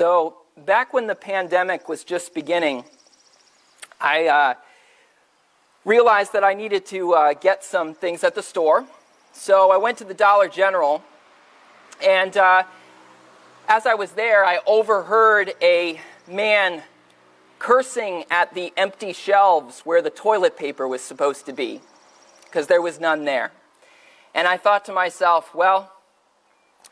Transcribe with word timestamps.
So, 0.00 0.38
back 0.56 0.94
when 0.94 1.08
the 1.08 1.14
pandemic 1.14 1.86
was 1.86 2.04
just 2.04 2.32
beginning, 2.32 2.84
I 4.00 4.28
uh, 4.28 4.54
realized 5.84 6.32
that 6.32 6.42
I 6.42 6.54
needed 6.54 6.86
to 6.86 7.12
uh, 7.12 7.34
get 7.34 7.62
some 7.62 7.92
things 7.92 8.24
at 8.24 8.34
the 8.34 8.42
store. 8.42 8.86
So, 9.34 9.70
I 9.70 9.76
went 9.76 9.98
to 9.98 10.04
the 10.04 10.14
Dollar 10.14 10.48
General, 10.48 11.04
and 12.02 12.34
uh, 12.34 12.62
as 13.68 13.84
I 13.84 13.92
was 13.92 14.12
there, 14.12 14.42
I 14.42 14.60
overheard 14.66 15.52
a 15.60 16.00
man 16.26 16.82
cursing 17.58 18.24
at 18.30 18.54
the 18.54 18.72
empty 18.78 19.12
shelves 19.12 19.80
where 19.80 20.00
the 20.00 20.08
toilet 20.08 20.56
paper 20.56 20.88
was 20.88 21.02
supposed 21.02 21.44
to 21.44 21.52
be, 21.52 21.82
because 22.44 22.68
there 22.68 22.80
was 22.80 23.00
none 23.00 23.26
there. 23.26 23.52
And 24.34 24.48
I 24.48 24.56
thought 24.56 24.86
to 24.86 24.94
myself, 24.94 25.54
well, 25.54 25.92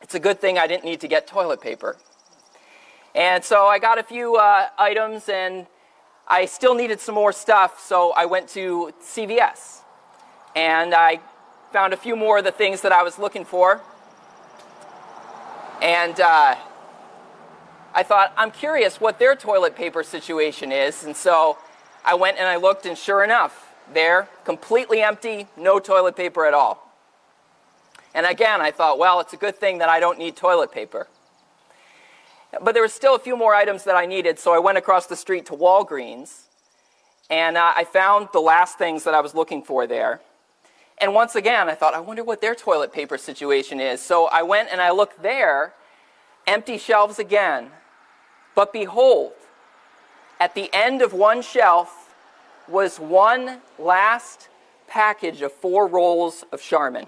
it's 0.02 0.14
a 0.14 0.20
good 0.20 0.42
thing 0.42 0.58
I 0.58 0.66
didn't 0.66 0.84
need 0.84 1.00
to 1.00 1.08
get 1.08 1.26
toilet 1.26 1.62
paper. 1.62 1.96
And 3.18 3.44
so 3.44 3.66
I 3.66 3.80
got 3.80 3.98
a 3.98 4.04
few 4.04 4.36
uh, 4.36 4.68
items 4.78 5.28
and 5.28 5.66
I 6.28 6.46
still 6.46 6.76
needed 6.76 7.00
some 7.00 7.16
more 7.16 7.32
stuff, 7.32 7.80
so 7.80 8.12
I 8.12 8.26
went 8.26 8.48
to 8.50 8.92
CVS. 9.02 9.80
And 10.54 10.94
I 10.94 11.18
found 11.72 11.92
a 11.92 11.96
few 11.96 12.14
more 12.14 12.38
of 12.38 12.44
the 12.44 12.52
things 12.52 12.82
that 12.82 12.92
I 12.92 13.02
was 13.02 13.18
looking 13.18 13.44
for. 13.44 13.80
And 15.82 16.20
uh, 16.20 16.54
I 17.92 18.04
thought, 18.04 18.32
I'm 18.36 18.52
curious 18.52 19.00
what 19.00 19.18
their 19.18 19.34
toilet 19.34 19.74
paper 19.74 20.04
situation 20.04 20.70
is. 20.70 21.02
And 21.02 21.16
so 21.16 21.58
I 22.04 22.14
went 22.14 22.38
and 22.38 22.46
I 22.46 22.54
looked, 22.54 22.86
and 22.86 22.96
sure 22.96 23.24
enough, 23.24 23.74
they're 23.92 24.28
completely 24.44 25.00
empty, 25.00 25.48
no 25.56 25.80
toilet 25.80 26.14
paper 26.14 26.46
at 26.46 26.54
all. 26.54 26.88
And 28.14 28.26
again, 28.26 28.60
I 28.60 28.70
thought, 28.70 28.96
well, 28.96 29.18
it's 29.18 29.32
a 29.32 29.36
good 29.36 29.56
thing 29.56 29.78
that 29.78 29.88
I 29.88 29.98
don't 29.98 30.20
need 30.20 30.36
toilet 30.36 30.70
paper. 30.70 31.08
But 32.62 32.72
there 32.72 32.82
were 32.82 32.88
still 32.88 33.14
a 33.14 33.18
few 33.18 33.36
more 33.36 33.54
items 33.54 33.84
that 33.84 33.94
I 33.94 34.06
needed, 34.06 34.38
so 34.38 34.54
I 34.54 34.58
went 34.58 34.78
across 34.78 35.06
the 35.06 35.16
street 35.16 35.46
to 35.46 35.52
Walgreens, 35.52 36.42
and 37.28 37.56
uh, 37.56 37.72
I 37.76 37.84
found 37.84 38.28
the 38.32 38.40
last 38.40 38.78
things 38.78 39.04
that 39.04 39.14
I 39.14 39.20
was 39.20 39.34
looking 39.34 39.62
for 39.62 39.86
there. 39.86 40.20
And 41.00 41.14
once 41.14 41.34
again, 41.34 41.68
I 41.68 41.74
thought, 41.74 41.94
I 41.94 42.00
wonder 42.00 42.24
what 42.24 42.40
their 42.40 42.54
toilet 42.54 42.92
paper 42.92 43.18
situation 43.18 43.80
is. 43.80 44.02
So 44.02 44.26
I 44.26 44.42
went 44.42 44.70
and 44.72 44.80
I 44.80 44.90
looked 44.90 45.22
there, 45.22 45.74
empty 46.46 46.78
shelves 46.78 47.18
again. 47.18 47.70
But 48.54 48.72
behold, 48.72 49.32
at 50.40 50.54
the 50.54 50.70
end 50.72 51.02
of 51.02 51.12
one 51.12 51.42
shelf 51.42 52.14
was 52.66 52.98
one 52.98 53.60
last 53.78 54.48
package 54.88 55.42
of 55.42 55.52
four 55.52 55.86
rolls 55.86 56.44
of 56.50 56.60
Charmin. 56.60 57.06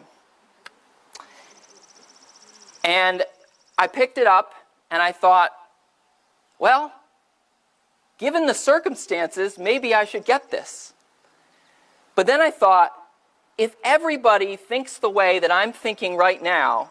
And 2.84 3.25
I 3.77 3.87
picked 3.87 4.19
it 4.19 4.27
up 4.27 4.55
and 4.91 5.03
I 5.03 5.13
thought, 5.13 5.53
well, 6.59 6.93
given 8.19 8.47
the 8.47 8.55
circumstances, 8.55 9.59
maybe 9.59 9.95
I 9.95 10.05
should 10.05 10.25
get 10.25 10.51
this. 10.51 10.93
But 12.15 12.27
then 12.27 12.41
I 12.41 12.51
thought, 12.51 12.93
if 13.57 13.77
everybody 13.85 14.57
thinks 14.57 14.99
the 14.99 15.11
way 15.11 15.39
that 15.39 15.51
I'm 15.51 15.73
thinking 15.73 16.17
right 16.17 16.43
now, 16.43 16.91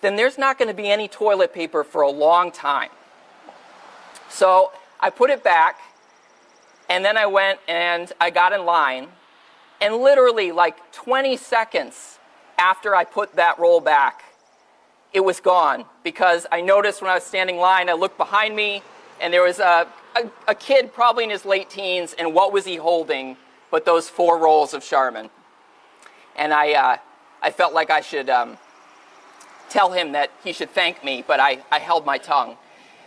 then 0.00 0.16
there's 0.16 0.38
not 0.38 0.58
going 0.58 0.68
to 0.68 0.74
be 0.74 0.88
any 0.88 1.08
toilet 1.08 1.52
paper 1.52 1.84
for 1.84 2.02
a 2.02 2.10
long 2.10 2.50
time. 2.50 2.90
So 4.28 4.72
I 5.00 5.10
put 5.10 5.30
it 5.30 5.42
back, 5.42 5.80
and 6.88 7.04
then 7.04 7.16
I 7.16 7.26
went 7.26 7.58
and 7.68 8.12
I 8.20 8.30
got 8.30 8.52
in 8.52 8.64
line, 8.64 9.08
and 9.80 9.96
literally 9.96 10.52
like 10.52 10.92
20 10.92 11.36
seconds 11.36 12.18
after 12.58 12.94
I 12.94 13.04
put 13.04 13.36
that 13.36 13.58
roll 13.58 13.80
back, 13.80 14.22
it 15.12 15.20
was 15.20 15.40
gone 15.40 15.84
because 16.02 16.46
I 16.52 16.60
noticed 16.60 17.02
when 17.02 17.10
I 17.10 17.14
was 17.14 17.24
standing 17.24 17.56
in 17.56 17.60
line, 17.60 17.88
I 17.88 17.94
looked 17.94 18.16
behind 18.16 18.54
me 18.54 18.82
and 19.20 19.32
there 19.32 19.42
was 19.42 19.58
a, 19.58 19.86
a, 20.16 20.30
a, 20.48 20.54
kid 20.54 20.92
probably 20.92 21.24
in 21.24 21.30
his 21.30 21.44
late 21.44 21.68
teens, 21.68 22.14
and 22.18 22.34
what 22.34 22.52
was 22.52 22.64
he 22.64 22.76
holding 22.76 23.36
but 23.70 23.84
those 23.84 24.08
four 24.08 24.38
rolls 24.38 24.72
of 24.72 24.82
Charmin? 24.82 25.28
And 26.36 26.54
I, 26.54 26.72
uh, 26.72 26.96
I 27.42 27.50
felt 27.50 27.74
like 27.74 27.90
I 27.90 28.00
should 28.00 28.30
um, 28.30 28.56
tell 29.68 29.92
him 29.92 30.12
that 30.12 30.30
he 30.42 30.52
should 30.52 30.70
thank 30.70 31.04
me, 31.04 31.22
but 31.26 31.38
I, 31.38 31.62
I 31.70 31.78
held 31.78 32.06
my 32.06 32.16
tongue. 32.16 32.56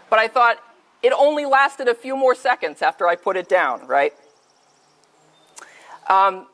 But 0.10 0.20
I 0.20 0.28
thought 0.28 0.58
it 1.02 1.14
only 1.14 1.46
lasted 1.46 1.88
a 1.88 1.96
few 1.96 2.16
more 2.16 2.36
seconds 2.36 2.82
after 2.82 3.08
I 3.08 3.16
put 3.16 3.36
it 3.36 3.50
down, 3.50 3.88
right? 3.88 4.14
Um, 6.08 6.48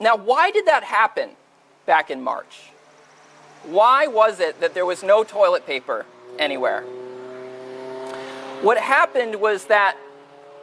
now, 0.00 0.16
why 0.16 0.50
did 0.50 0.66
that 0.66 0.82
happen 0.82 1.30
back 1.86 2.10
in 2.10 2.20
March? 2.20 2.70
Why 3.64 4.06
was 4.06 4.40
it 4.40 4.60
that 4.60 4.74
there 4.74 4.86
was 4.86 5.02
no 5.02 5.22
toilet 5.24 5.66
paper 5.66 6.06
anywhere? 6.38 6.82
What 8.62 8.78
happened 8.78 9.40
was 9.40 9.66
that 9.66 9.96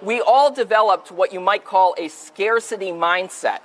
we 0.02 0.22
all 0.22 0.52
developed 0.52 1.12
what 1.12 1.34
you 1.34 1.40
might 1.40 1.66
call 1.66 1.96
a 1.98 2.08
scarcity 2.08 2.92
mindset 2.92 3.60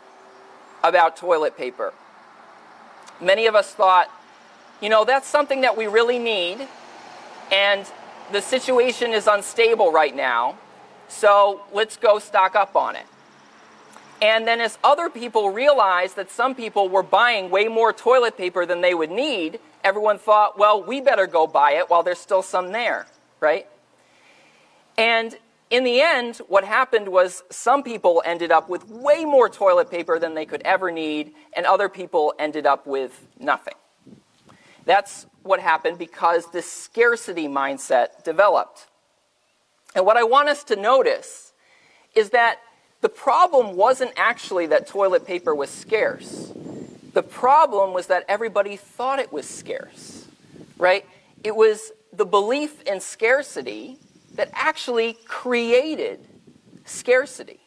about 0.82 1.16
toilet 1.16 1.56
paper. 1.56 1.92
Many 3.20 3.46
of 3.46 3.54
us 3.54 3.72
thought, 3.72 4.10
you 4.80 4.88
know, 4.88 5.04
that's 5.04 5.28
something 5.28 5.60
that 5.60 5.76
we 5.76 5.86
really 5.86 6.18
need, 6.18 6.66
and 7.52 7.86
the 8.32 8.40
situation 8.40 9.12
is 9.12 9.26
unstable 9.26 9.92
right 9.92 10.14
now, 10.16 10.56
so 11.08 11.60
let's 11.72 11.96
go 11.96 12.18
stock 12.18 12.56
up 12.56 12.74
on 12.74 12.96
it. 12.96 13.06
And 14.22 14.46
then, 14.46 14.60
as 14.60 14.78
other 14.84 15.10
people 15.10 15.50
realized 15.50 16.14
that 16.14 16.30
some 16.30 16.54
people 16.54 16.88
were 16.88 17.02
buying 17.02 17.50
way 17.50 17.66
more 17.66 17.92
toilet 17.92 18.38
paper 18.38 18.64
than 18.64 18.80
they 18.80 18.94
would 18.94 19.10
need, 19.10 19.58
everyone 19.82 20.16
thought, 20.16 20.56
well, 20.56 20.80
we 20.80 21.00
better 21.00 21.26
go 21.26 21.48
buy 21.48 21.72
it 21.72 21.90
while 21.90 22.04
there's 22.04 22.20
still 22.20 22.40
some 22.40 22.70
there, 22.70 23.06
right? 23.40 23.66
And 24.96 25.36
in 25.70 25.82
the 25.82 26.00
end, 26.00 26.36
what 26.46 26.62
happened 26.62 27.08
was 27.08 27.42
some 27.50 27.82
people 27.82 28.22
ended 28.24 28.52
up 28.52 28.68
with 28.68 28.88
way 28.88 29.24
more 29.24 29.48
toilet 29.48 29.90
paper 29.90 30.20
than 30.20 30.34
they 30.34 30.46
could 30.46 30.62
ever 30.62 30.92
need, 30.92 31.32
and 31.54 31.66
other 31.66 31.88
people 31.88 32.32
ended 32.38 32.64
up 32.64 32.86
with 32.86 33.26
nothing. 33.40 33.74
That's 34.84 35.26
what 35.42 35.58
happened 35.58 35.98
because 35.98 36.48
this 36.52 36.70
scarcity 36.70 37.48
mindset 37.48 38.22
developed. 38.22 38.86
And 39.96 40.06
what 40.06 40.16
I 40.16 40.22
want 40.22 40.48
us 40.48 40.62
to 40.64 40.76
notice 40.76 41.52
is 42.14 42.30
that 42.30 42.60
the 43.02 43.08
problem 43.08 43.76
wasn't 43.76 44.12
actually 44.16 44.66
that 44.66 44.86
toilet 44.86 45.26
paper 45.26 45.54
was 45.54 45.68
scarce. 45.68 46.52
The 47.12 47.22
problem 47.22 47.92
was 47.92 48.06
that 48.06 48.24
everybody 48.28 48.76
thought 48.76 49.18
it 49.18 49.32
was 49.32 49.46
scarce, 49.46 50.26
right? 50.78 51.04
It 51.44 51.54
was 51.54 51.92
the 52.12 52.24
belief 52.24 52.80
in 52.82 53.00
scarcity 53.00 53.98
that 54.34 54.50
actually 54.54 55.18
created 55.24 56.26
scarcity. 56.84 57.60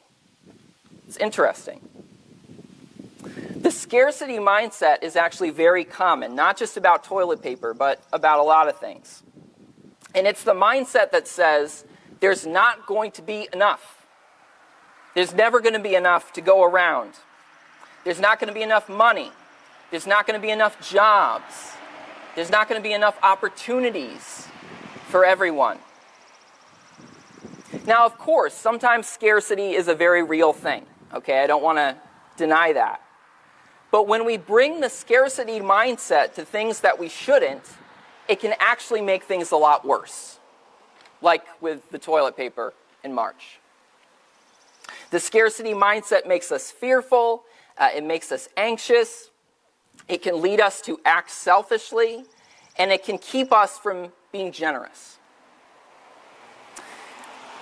It's 1.08 1.18
interesting. 1.18 1.82
The 3.58 3.72
scarcity 3.72 4.38
mindset 4.38 5.04
is 5.04 5.16
actually 5.16 5.50
very 5.50 5.84
common, 5.84 6.34
not 6.36 6.56
just 6.58 6.78
about 6.78 7.04
toilet 7.04 7.42
paper, 7.42 7.74
but 7.74 8.02
about 8.14 8.40
a 8.40 8.44
lot 8.44 8.70
of 8.70 8.80
things. 8.80 9.22
And 10.14 10.26
it's 10.26 10.44
the 10.44 10.54
mindset 10.54 11.12
that 11.12 11.28
says 11.28 11.84
there's 12.22 12.46
not 12.46 12.86
going 12.86 13.12
to 13.12 13.22
be 13.22 13.50
enough. 13.52 14.05
There's 15.16 15.34
never 15.34 15.62
going 15.62 15.74
to 15.74 15.80
be 15.80 15.96
enough 15.96 16.34
to 16.34 16.42
go 16.42 16.64
around. 16.64 17.14
There's 18.04 18.20
not 18.20 18.40
going 18.40 18.50
to 18.50 18.54
be 18.54 18.62
enough 18.62 18.88
money. 18.90 19.32
There's 19.90 20.06
not 20.06 20.28
going 20.28 20.40
to 20.40 20.46
be 20.46 20.52
enough 20.52 20.88
jobs. 20.88 21.72
There's 22.36 22.52
not 22.52 22.68
going 22.68 22.80
to 22.80 22.84
be 22.84 22.94
enough 22.94 23.18
opportunities 23.24 24.48
for 25.08 25.26
everyone. 25.26 25.80
Now, 27.86 28.06
of 28.06 28.18
course, 28.18 28.54
sometimes 28.54 29.08
scarcity 29.08 29.72
is 29.72 29.88
a 29.88 29.96
very 29.96 30.22
real 30.22 30.54
thing. 30.54 30.86
Okay, 31.14 31.42
I 31.42 31.48
don't 31.48 31.64
want 31.64 31.78
to 31.78 31.96
deny 32.36 32.74
that. 32.74 33.02
But 33.92 34.08
when 34.08 34.26
we 34.26 34.36
bring 34.36 34.82
the 34.82 34.90
scarcity 34.90 35.60
mindset 35.62 36.34
to 36.34 36.44
things 36.44 36.82
that 36.82 37.00
we 37.00 37.08
shouldn't, 37.08 37.64
it 38.28 38.42
can 38.42 38.54
actually 38.60 39.02
make 39.02 39.24
things 39.24 39.52
a 39.52 39.56
lot 39.56 39.86
worse, 39.86 40.40
like 41.22 41.46
with 41.62 41.90
the 41.92 42.00
toilet 42.00 42.36
paper 42.36 42.74
in 43.04 43.14
March. 43.14 43.60
The 45.12 45.20
scarcity 45.20 45.74
mindset 45.74 46.28
makes 46.28 46.52
us 46.52 46.72
fearful, 46.72 47.44
uh, 47.78 47.90
it 47.96 48.04
makes 48.04 48.32
us 48.32 48.50
anxious, 48.58 49.30
it 50.08 50.22
can 50.22 50.42
lead 50.42 50.60
us 50.60 50.82
to 50.82 51.00
act 51.06 51.32
selfishly, 51.32 52.26
and 52.78 52.92
it 52.92 53.04
can 53.04 53.18
keep 53.18 53.52
us 53.52 53.78
from 53.78 54.12
being 54.32 54.52
generous. 54.52 55.18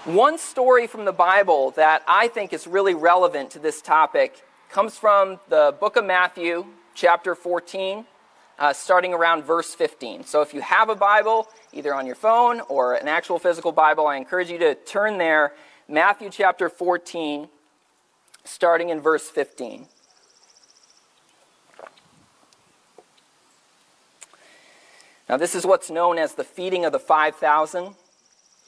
One 0.05 0.37
story 0.37 0.87
from 0.87 1.05
the 1.05 1.13
Bible 1.13 1.71
that 1.71 2.03
I 2.07 2.27
think 2.27 2.51
is 2.51 2.67
really 2.67 2.93
relevant 2.93 3.51
to 3.51 3.59
this 3.59 3.81
topic 3.81 4.43
comes 4.69 4.97
from 4.97 5.39
the 5.47 5.75
book 5.79 5.95
of 5.95 6.03
Matthew, 6.03 6.65
chapter 6.93 7.35
14, 7.35 8.05
uh, 8.59 8.73
starting 8.73 9.13
around 9.13 9.45
verse 9.45 9.73
15. 9.73 10.25
So 10.25 10.41
if 10.41 10.53
you 10.53 10.61
have 10.61 10.89
a 10.89 10.95
Bible, 10.95 11.47
either 11.71 11.93
on 11.93 12.05
your 12.05 12.15
phone 12.15 12.59
or 12.61 12.95
an 12.95 13.07
actual 13.07 13.39
physical 13.39 13.71
Bible, 13.71 14.07
I 14.07 14.17
encourage 14.17 14.49
you 14.49 14.57
to 14.59 14.75
turn 14.75 15.17
there 15.17 15.53
Matthew 15.87 16.29
chapter 16.29 16.69
14, 16.69 17.49
starting 18.45 18.87
in 18.87 19.01
verse 19.01 19.29
15. 19.29 19.87
Now, 25.27 25.35
this 25.35 25.55
is 25.55 25.65
what's 25.65 25.89
known 25.89 26.17
as 26.17 26.35
the 26.35 26.43
feeding 26.45 26.85
of 26.85 26.93
the 26.93 26.99
5,000. 26.99 27.95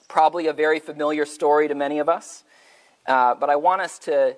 probably 0.07 0.47
a 0.47 0.53
very 0.53 0.79
familiar 0.79 1.25
story 1.25 1.67
to 1.67 1.75
many 1.75 1.99
of 1.99 2.07
us, 2.07 2.43
uh, 3.07 3.33
but 3.35 3.49
I 3.49 3.55
want 3.55 3.81
us 3.81 3.97
to, 3.99 4.35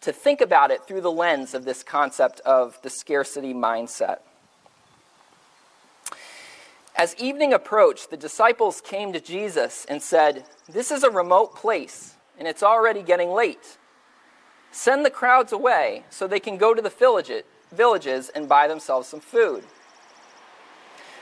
to 0.00 0.12
think 0.12 0.40
about 0.40 0.70
it 0.70 0.84
through 0.86 1.00
the 1.00 1.12
lens 1.12 1.54
of 1.54 1.64
this 1.64 1.82
concept 1.82 2.40
of 2.40 2.80
the 2.82 2.90
scarcity 2.90 3.52
mindset. 3.52 4.18
As 6.96 7.14
evening 7.16 7.52
approached, 7.52 8.10
the 8.10 8.16
disciples 8.16 8.80
came 8.80 9.12
to 9.12 9.20
Jesus 9.20 9.84
and 9.86 10.02
said, 10.02 10.44
This 10.66 10.90
is 10.90 11.02
a 11.04 11.10
remote 11.10 11.54
place, 11.54 12.14
and 12.38 12.48
it's 12.48 12.62
already 12.62 13.02
getting 13.02 13.30
late. 13.30 13.76
Send 14.70 15.04
the 15.04 15.10
crowds 15.10 15.52
away 15.52 16.04
so 16.08 16.26
they 16.26 16.40
can 16.40 16.56
go 16.56 16.72
to 16.72 16.80
the 16.80 17.44
villages 17.70 18.30
and 18.30 18.48
buy 18.48 18.66
themselves 18.66 19.08
some 19.08 19.20
food. 19.20 19.64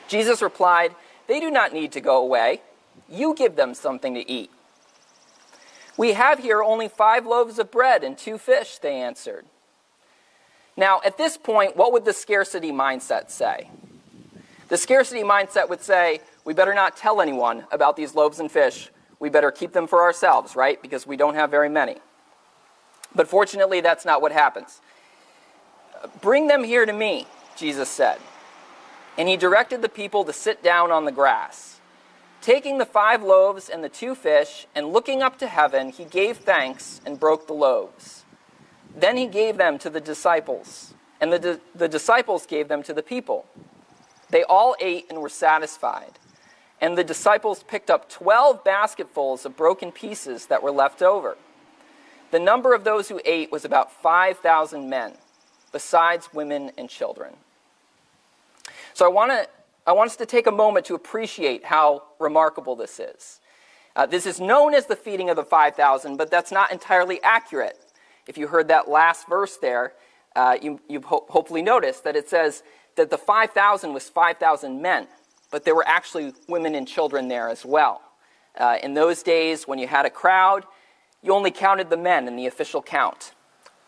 Jesus 0.06 0.40
replied, 0.40 0.94
They 1.26 1.40
do 1.40 1.50
not 1.50 1.72
need 1.72 1.90
to 1.92 2.00
go 2.00 2.18
away. 2.22 2.62
You 3.08 3.34
give 3.34 3.56
them 3.56 3.74
something 3.74 4.14
to 4.14 4.30
eat. 4.30 4.50
We 5.96 6.12
have 6.12 6.38
here 6.38 6.62
only 6.62 6.86
five 6.86 7.26
loaves 7.26 7.58
of 7.58 7.72
bread 7.72 8.04
and 8.04 8.16
two 8.16 8.38
fish, 8.38 8.78
they 8.78 8.94
answered. 8.94 9.46
Now, 10.76 11.00
at 11.04 11.18
this 11.18 11.36
point, 11.36 11.76
what 11.76 11.92
would 11.92 12.04
the 12.04 12.12
scarcity 12.12 12.70
mindset 12.70 13.30
say? 13.30 13.70
The 14.68 14.76
scarcity 14.76 15.22
mindset 15.22 15.68
would 15.68 15.82
say, 15.82 16.20
we 16.44 16.54
better 16.54 16.74
not 16.74 16.96
tell 16.96 17.20
anyone 17.20 17.66
about 17.70 17.96
these 17.96 18.14
loaves 18.14 18.40
and 18.40 18.50
fish. 18.50 18.90
We 19.18 19.28
better 19.28 19.50
keep 19.50 19.72
them 19.72 19.86
for 19.86 20.02
ourselves, 20.02 20.56
right? 20.56 20.80
Because 20.80 21.06
we 21.06 21.16
don't 21.16 21.34
have 21.34 21.50
very 21.50 21.68
many. 21.68 21.96
But 23.14 23.28
fortunately, 23.28 23.80
that's 23.80 24.04
not 24.04 24.20
what 24.20 24.32
happens. 24.32 24.80
Bring 26.20 26.48
them 26.48 26.64
here 26.64 26.84
to 26.84 26.92
me, 26.92 27.26
Jesus 27.56 27.88
said. 27.88 28.18
And 29.16 29.28
he 29.28 29.36
directed 29.36 29.80
the 29.80 29.88
people 29.88 30.24
to 30.24 30.32
sit 30.32 30.62
down 30.62 30.90
on 30.90 31.04
the 31.04 31.12
grass. 31.12 31.80
Taking 32.40 32.78
the 32.78 32.84
five 32.84 33.22
loaves 33.22 33.68
and 33.68 33.82
the 33.82 33.88
two 33.88 34.14
fish, 34.14 34.66
and 34.74 34.92
looking 34.92 35.22
up 35.22 35.38
to 35.38 35.46
heaven, 35.46 35.88
he 35.90 36.04
gave 36.04 36.38
thanks 36.38 37.00
and 37.06 37.18
broke 37.18 37.46
the 37.46 37.54
loaves. 37.54 38.24
Then 38.94 39.16
he 39.16 39.26
gave 39.26 39.56
them 39.56 39.78
to 39.78 39.88
the 39.88 40.00
disciples, 40.00 40.94
and 41.20 41.32
the, 41.32 41.60
the 41.74 41.88
disciples 41.88 42.44
gave 42.44 42.68
them 42.68 42.82
to 42.82 42.92
the 42.92 43.02
people. 43.02 43.46
They 44.30 44.44
all 44.44 44.74
ate 44.80 45.06
and 45.10 45.20
were 45.20 45.28
satisfied. 45.28 46.18
And 46.80 46.98
the 46.98 47.04
disciples 47.04 47.62
picked 47.62 47.90
up 47.90 48.10
12 48.10 48.64
basketfuls 48.64 49.46
of 49.46 49.56
broken 49.56 49.92
pieces 49.92 50.46
that 50.46 50.62
were 50.62 50.70
left 50.70 51.02
over. 51.02 51.36
The 52.30 52.40
number 52.40 52.74
of 52.74 52.84
those 52.84 53.08
who 53.08 53.20
ate 53.24 53.52
was 53.52 53.64
about 53.64 53.92
5,000 53.92 54.88
men, 54.88 55.12
besides 55.72 56.28
women 56.32 56.72
and 56.76 56.88
children. 56.88 57.34
So 58.92 59.04
I 59.04 59.08
want, 59.08 59.30
to, 59.30 59.48
I 59.86 59.92
want 59.92 60.10
us 60.10 60.16
to 60.16 60.26
take 60.26 60.46
a 60.46 60.52
moment 60.52 60.86
to 60.86 60.94
appreciate 60.94 61.64
how 61.64 62.02
remarkable 62.18 62.76
this 62.76 62.98
is. 62.98 63.40
Uh, 63.96 64.06
this 64.06 64.26
is 64.26 64.40
known 64.40 64.74
as 64.74 64.86
the 64.86 64.96
feeding 64.96 65.30
of 65.30 65.36
the 65.36 65.44
5,000, 65.44 66.16
but 66.16 66.30
that's 66.30 66.50
not 66.50 66.72
entirely 66.72 67.22
accurate. 67.22 67.78
If 68.26 68.36
you 68.36 68.48
heard 68.48 68.68
that 68.68 68.88
last 68.88 69.28
verse 69.28 69.56
there, 69.56 69.92
uh, 70.34 70.56
you, 70.60 70.80
you 70.88 71.00
ho- 71.00 71.26
hopefully 71.28 71.62
noticed 71.62 72.02
that 72.04 72.16
it 72.16 72.28
says 72.28 72.62
that 72.96 73.10
the 73.10 73.18
5,000 73.18 73.92
was 73.92 74.08
5,000 74.08 74.80
men, 74.80 75.06
but 75.50 75.64
there 75.64 75.74
were 75.74 75.86
actually 75.86 76.32
women 76.48 76.74
and 76.74 76.86
children 76.86 77.28
there 77.28 77.48
as 77.48 77.64
well. 77.64 78.02
Uh, 78.56 78.78
in 78.82 78.94
those 78.94 79.22
days, 79.22 79.66
when 79.66 79.78
you 79.78 79.86
had 79.86 80.06
a 80.06 80.10
crowd, 80.10 80.64
you 81.22 81.32
only 81.32 81.50
counted 81.50 81.90
the 81.90 81.96
men 81.96 82.28
in 82.28 82.36
the 82.36 82.46
official 82.46 82.82
count. 82.82 83.32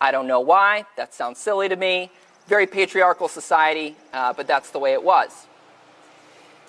I 0.01 0.11
don't 0.11 0.27
know 0.27 0.41
why. 0.41 0.85
That 0.97 1.15
sounds 1.15 1.39
silly 1.39 1.69
to 1.69 1.77
me. 1.77 2.11
Very 2.47 2.67
patriarchal 2.67 3.29
society, 3.29 3.97
uh, 4.13 4.33
but 4.33 4.47
that's 4.47 4.71
the 4.71 4.79
way 4.79 4.93
it 4.93 5.03
was. 5.03 5.47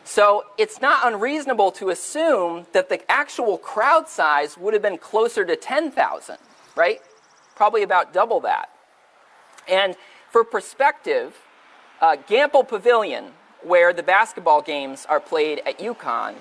So 0.03 0.45
it's 0.57 0.79
not 0.79 1.11
unreasonable 1.11 1.71
to 1.73 1.89
assume 1.89 2.65
that 2.71 2.87
the 2.87 3.11
actual 3.11 3.57
crowd 3.57 4.07
size 4.07 4.57
would 4.57 4.73
have 4.73 4.81
been 4.81 4.97
closer 4.97 5.43
to 5.43 5.55
10,000, 5.55 6.37
right? 6.75 7.01
Probably 7.55 7.83
about 7.83 8.13
double 8.13 8.39
that. 8.41 8.69
And 9.67 9.95
for 10.31 10.43
perspective, 10.43 11.35
uh, 12.01 12.17
Gampel 12.27 12.67
Pavilion, 12.67 13.31
where 13.63 13.93
the 13.93 14.03
basketball 14.03 14.61
games 14.61 15.07
are 15.09 15.19
played 15.19 15.63
at 15.65 15.79
UConn, 15.79 16.35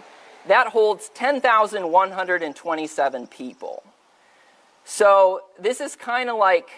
that 0.46 0.68
holds 0.68 1.08
10,127 1.14 3.26
people. 3.26 3.82
So 4.84 5.40
this 5.58 5.80
is 5.80 5.96
kind 5.96 6.30
of 6.30 6.36
like 6.36 6.68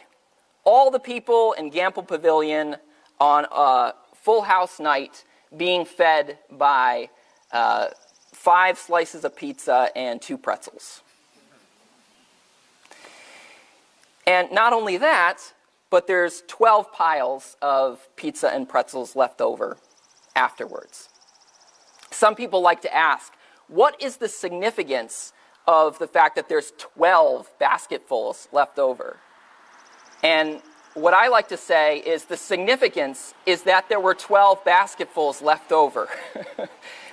all 0.64 0.90
the 0.90 0.98
people 0.98 1.52
in 1.52 1.70
Gampel 1.70 2.06
Pavilion 2.06 2.76
on 3.20 3.44
a 3.50 3.92
full 4.14 4.40
house 4.42 4.80
night 4.80 5.24
being 5.56 5.84
fed 5.84 6.38
by 6.50 7.10
uh, 7.52 7.88
five 8.32 8.78
slices 8.78 9.24
of 9.24 9.36
pizza 9.36 9.90
and 9.96 10.22
two 10.22 10.38
pretzels. 10.38 11.02
And 14.26 14.52
not 14.52 14.74
only 14.74 14.98
that, 14.98 15.38
but 15.90 16.06
there's 16.06 16.42
12 16.48 16.92
piles 16.92 17.56
of 17.62 18.08
pizza 18.16 18.48
and 18.48 18.68
pretzels 18.68 19.16
left 19.16 19.40
over 19.40 19.76
afterwards. 20.36 21.08
Some 22.10 22.34
people 22.34 22.60
like 22.60 22.82
to 22.82 22.94
ask, 22.94 23.32
what 23.68 24.00
is 24.02 24.16
the 24.16 24.28
significance 24.28 25.32
of 25.66 25.98
the 25.98 26.06
fact 26.06 26.36
that 26.36 26.48
there's 26.48 26.72
12 26.78 27.50
basketfuls 27.58 28.48
left 28.52 28.78
over? 28.78 29.18
And 30.22 30.60
what 30.94 31.14
I 31.14 31.28
like 31.28 31.48
to 31.48 31.56
say 31.56 31.98
is 31.98 32.24
the 32.24 32.36
significance 32.36 33.34
is 33.46 33.62
that 33.62 33.88
there 33.88 34.00
were 34.00 34.14
12 34.14 34.64
basketfuls 34.64 35.40
left 35.42 35.70
over. 35.70 36.08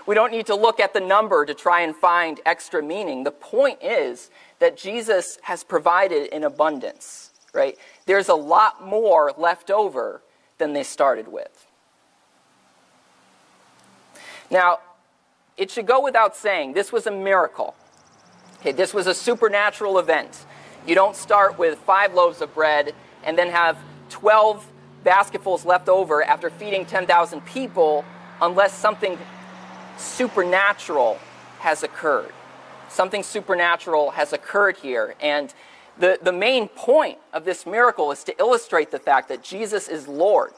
we 0.07 0.15
don't 0.15 0.31
need 0.31 0.47
to 0.47 0.55
look 0.55 0.79
at 0.79 0.93
the 0.93 0.99
number 0.99 1.45
to 1.45 1.53
try 1.53 1.81
and 1.81 1.95
find 1.95 2.39
extra 2.45 2.81
meaning. 2.81 3.23
The 3.23 3.31
point 3.31 3.83
is 3.83 4.31
that 4.59 4.77
Jesus 4.77 5.37
has 5.43 5.63
provided 5.63 6.33
in 6.33 6.43
abundance, 6.43 7.31
right? 7.55 7.77
there's 8.05 8.29
a 8.29 8.35
lot 8.35 8.85
more 8.85 9.33
left 9.37 9.71
over 9.71 10.21
than 10.57 10.73
they 10.73 10.83
started 10.83 11.27
with. 11.27 11.65
Now, 14.51 14.79
it 15.57 15.71
should 15.71 15.87
go 15.87 16.01
without 16.01 16.35
saying, 16.35 16.73
this 16.73 16.91
was 16.91 17.07
a 17.07 17.11
miracle. 17.11 17.75
Okay, 18.59 18.71
this 18.71 18.93
was 18.93 19.07
a 19.07 19.13
supernatural 19.13 19.97
event. 19.97 20.45
You 20.85 20.95
don't 20.95 21.15
start 21.15 21.57
with 21.57 21.79
five 21.79 22.13
loaves 22.13 22.41
of 22.41 22.53
bread 22.53 22.93
and 23.23 23.37
then 23.37 23.49
have 23.49 23.77
12 24.09 24.67
basketfuls 25.03 25.65
left 25.65 25.89
over 25.89 26.23
after 26.23 26.49
feeding 26.49 26.85
10,000 26.85 27.45
people 27.45 28.05
unless 28.41 28.73
something 28.73 29.17
supernatural 29.97 31.19
has 31.59 31.83
occurred. 31.83 32.31
Something 32.89 33.23
supernatural 33.23 34.11
has 34.11 34.33
occurred 34.33 34.77
here. 34.77 35.15
And 35.21 35.53
the, 35.97 36.19
the 36.21 36.31
main 36.31 36.67
point 36.67 37.19
of 37.33 37.45
this 37.45 37.65
miracle 37.65 38.11
is 38.11 38.23
to 38.25 38.37
illustrate 38.39 38.91
the 38.91 38.99
fact 38.99 39.29
that 39.29 39.43
Jesus 39.43 39.87
is 39.87 40.07
Lord. 40.07 40.51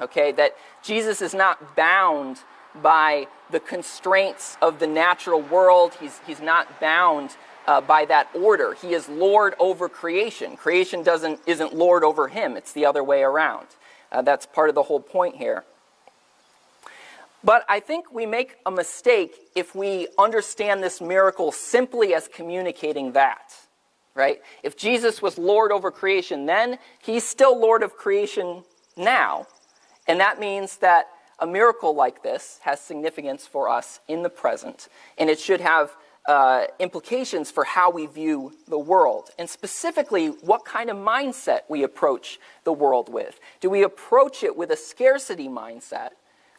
Okay, 0.00 0.32
that 0.32 0.56
Jesus 0.82 1.22
is 1.22 1.34
not 1.34 1.76
bound 1.76 2.38
by 2.80 3.26
the 3.50 3.60
constraints 3.60 4.56
of 4.62 4.78
the 4.78 4.86
natural 4.86 5.40
world. 5.40 5.92
He's, 6.00 6.20
he's 6.26 6.40
not 6.40 6.80
bound 6.80 7.36
uh, 7.66 7.80
by 7.80 8.06
that 8.06 8.28
order. 8.34 8.74
He 8.74 8.94
is 8.94 9.08
Lord 9.08 9.54
over 9.60 9.88
creation. 9.88 10.56
Creation 10.56 11.02
doesn't, 11.02 11.40
isn't 11.46 11.74
Lord 11.74 12.02
over 12.02 12.28
him, 12.28 12.56
it's 12.56 12.72
the 12.72 12.86
other 12.86 13.04
way 13.04 13.22
around. 13.22 13.66
Uh, 14.10 14.22
that's 14.22 14.46
part 14.46 14.68
of 14.68 14.74
the 14.74 14.84
whole 14.84 15.00
point 15.00 15.36
here. 15.36 15.64
But 17.44 17.64
I 17.68 17.80
think 17.80 18.12
we 18.12 18.24
make 18.24 18.56
a 18.64 18.70
mistake 18.70 19.36
if 19.54 19.74
we 19.74 20.08
understand 20.18 20.82
this 20.82 21.00
miracle 21.00 21.52
simply 21.52 22.14
as 22.14 22.28
communicating 22.28 23.12
that 23.12 23.52
right? 24.14 24.40
If 24.62 24.76
Jesus 24.76 25.22
was 25.22 25.38
Lord 25.38 25.72
over 25.72 25.90
creation 25.90 26.46
then, 26.46 26.78
he's 27.00 27.24
still 27.24 27.58
Lord 27.58 27.82
of 27.82 27.96
creation 27.96 28.64
now. 28.96 29.46
And 30.06 30.20
that 30.20 30.40
means 30.40 30.78
that 30.78 31.08
a 31.38 31.46
miracle 31.46 31.94
like 31.94 32.22
this 32.22 32.60
has 32.62 32.80
significance 32.80 33.46
for 33.46 33.68
us 33.68 34.00
in 34.08 34.22
the 34.22 34.30
present, 34.30 34.88
and 35.18 35.28
it 35.28 35.40
should 35.40 35.60
have 35.60 35.96
uh, 36.26 36.66
implications 36.78 37.50
for 37.50 37.64
how 37.64 37.90
we 37.90 38.06
view 38.06 38.52
the 38.68 38.78
world, 38.78 39.30
and 39.38 39.50
specifically 39.50 40.28
what 40.28 40.64
kind 40.64 40.88
of 40.88 40.96
mindset 40.96 41.60
we 41.68 41.82
approach 41.82 42.38
the 42.64 42.72
world 42.72 43.08
with. 43.12 43.40
Do 43.60 43.70
we 43.70 43.82
approach 43.82 44.44
it 44.44 44.56
with 44.56 44.70
a 44.70 44.76
scarcity 44.76 45.48
mindset 45.48 46.10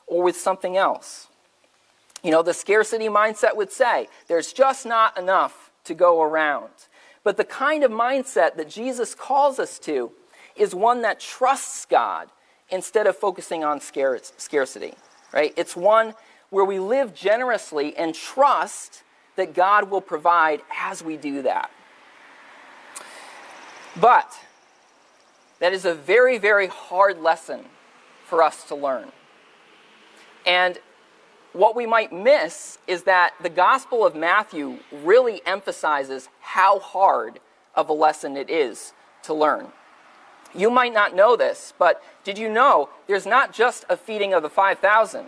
or 0.06 0.22
with 0.22 0.36
something 0.36 0.76
else? 0.76 1.28
You 2.24 2.32
know, 2.32 2.44
the 2.44 2.54
scarcity 2.54 3.08
mindset 3.08 3.56
would 3.56 3.72
say 3.72 4.08
there's 4.28 4.52
just 4.52 4.86
not 4.86 5.18
enough 5.18 5.72
to 5.86 5.94
go 5.94 6.22
around. 6.22 6.72
But 7.24 7.38
the 7.38 7.46
kind 7.46 7.84
of 7.84 7.92
mindset 7.92 8.56
that 8.58 8.70
Jesus 8.70 9.16
calls 9.16 9.60
us 9.60 9.80
to 9.80 10.12
is 10.56 10.76
one 10.76 11.02
that 11.02 11.20
trusts 11.20 11.86
God 11.86 12.30
instead 12.70 13.08
of 13.08 13.16
focusing 13.16 13.64
on 13.64 13.80
scarcity, 13.80 14.94
right? 15.32 15.54
It's 15.56 15.76
one 15.76 16.14
where 16.50 16.66
we 16.66 16.80
live 16.80 17.16
generously 17.16 17.96
and 17.96 18.14
trust 18.14 19.04
that 19.36 19.54
God 19.54 19.90
will 19.90 20.02
provide 20.02 20.62
as 20.80 21.04
we 21.04 21.18
do 21.18 21.42
that. 21.44 21.72
But 24.00 24.32
that 25.60 25.74
is 25.74 25.86
a 25.86 25.94
very, 25.94 26.38
very 26.38 26.68
hard 26.68 27.22
lesson 27.22 27.66
for 28.26 28.44
us 28.44 28.64
to 28.66 28.76
learn. 28.76 29.12
And 30.46 30.78
what 31.54 31.76
we 31.76 31.86
might 31.86 32.12
miss 32.12 32.80
is 32.88 33.04
that 33.04 33.34
the 33.42 33.50
Gospel 33.50 34.06
of 34.06 34.16
Matthew 34.16 34.80
really 34.92 35.42
emphasizes 35.46 36.30
how 36.42 36.80
hard 36.80 37.40
of 37.76 37.90
a 37.90 37.94
lesson 37.94 38.36
it 38.36 38.50
is 38.50 38.94
to 39.24 39.34
learn. 39.34 39.68
You 40.56 40.70
might 40.70 40.94
not 40.94 41.16
know 41.16 41.36
this, 41.36 41.74
but 41.78 42.04
did 42.24 42.38
you 42.38 42.50
know 42.50 42.90
there's 43.08 43.26
not 43.26 43.54
just 43.54 43.86
a 43.90 43.98
feeding 43.98 44.34
of 44.34 44.44
the 44.44 44.50
5,000 44.50 45.26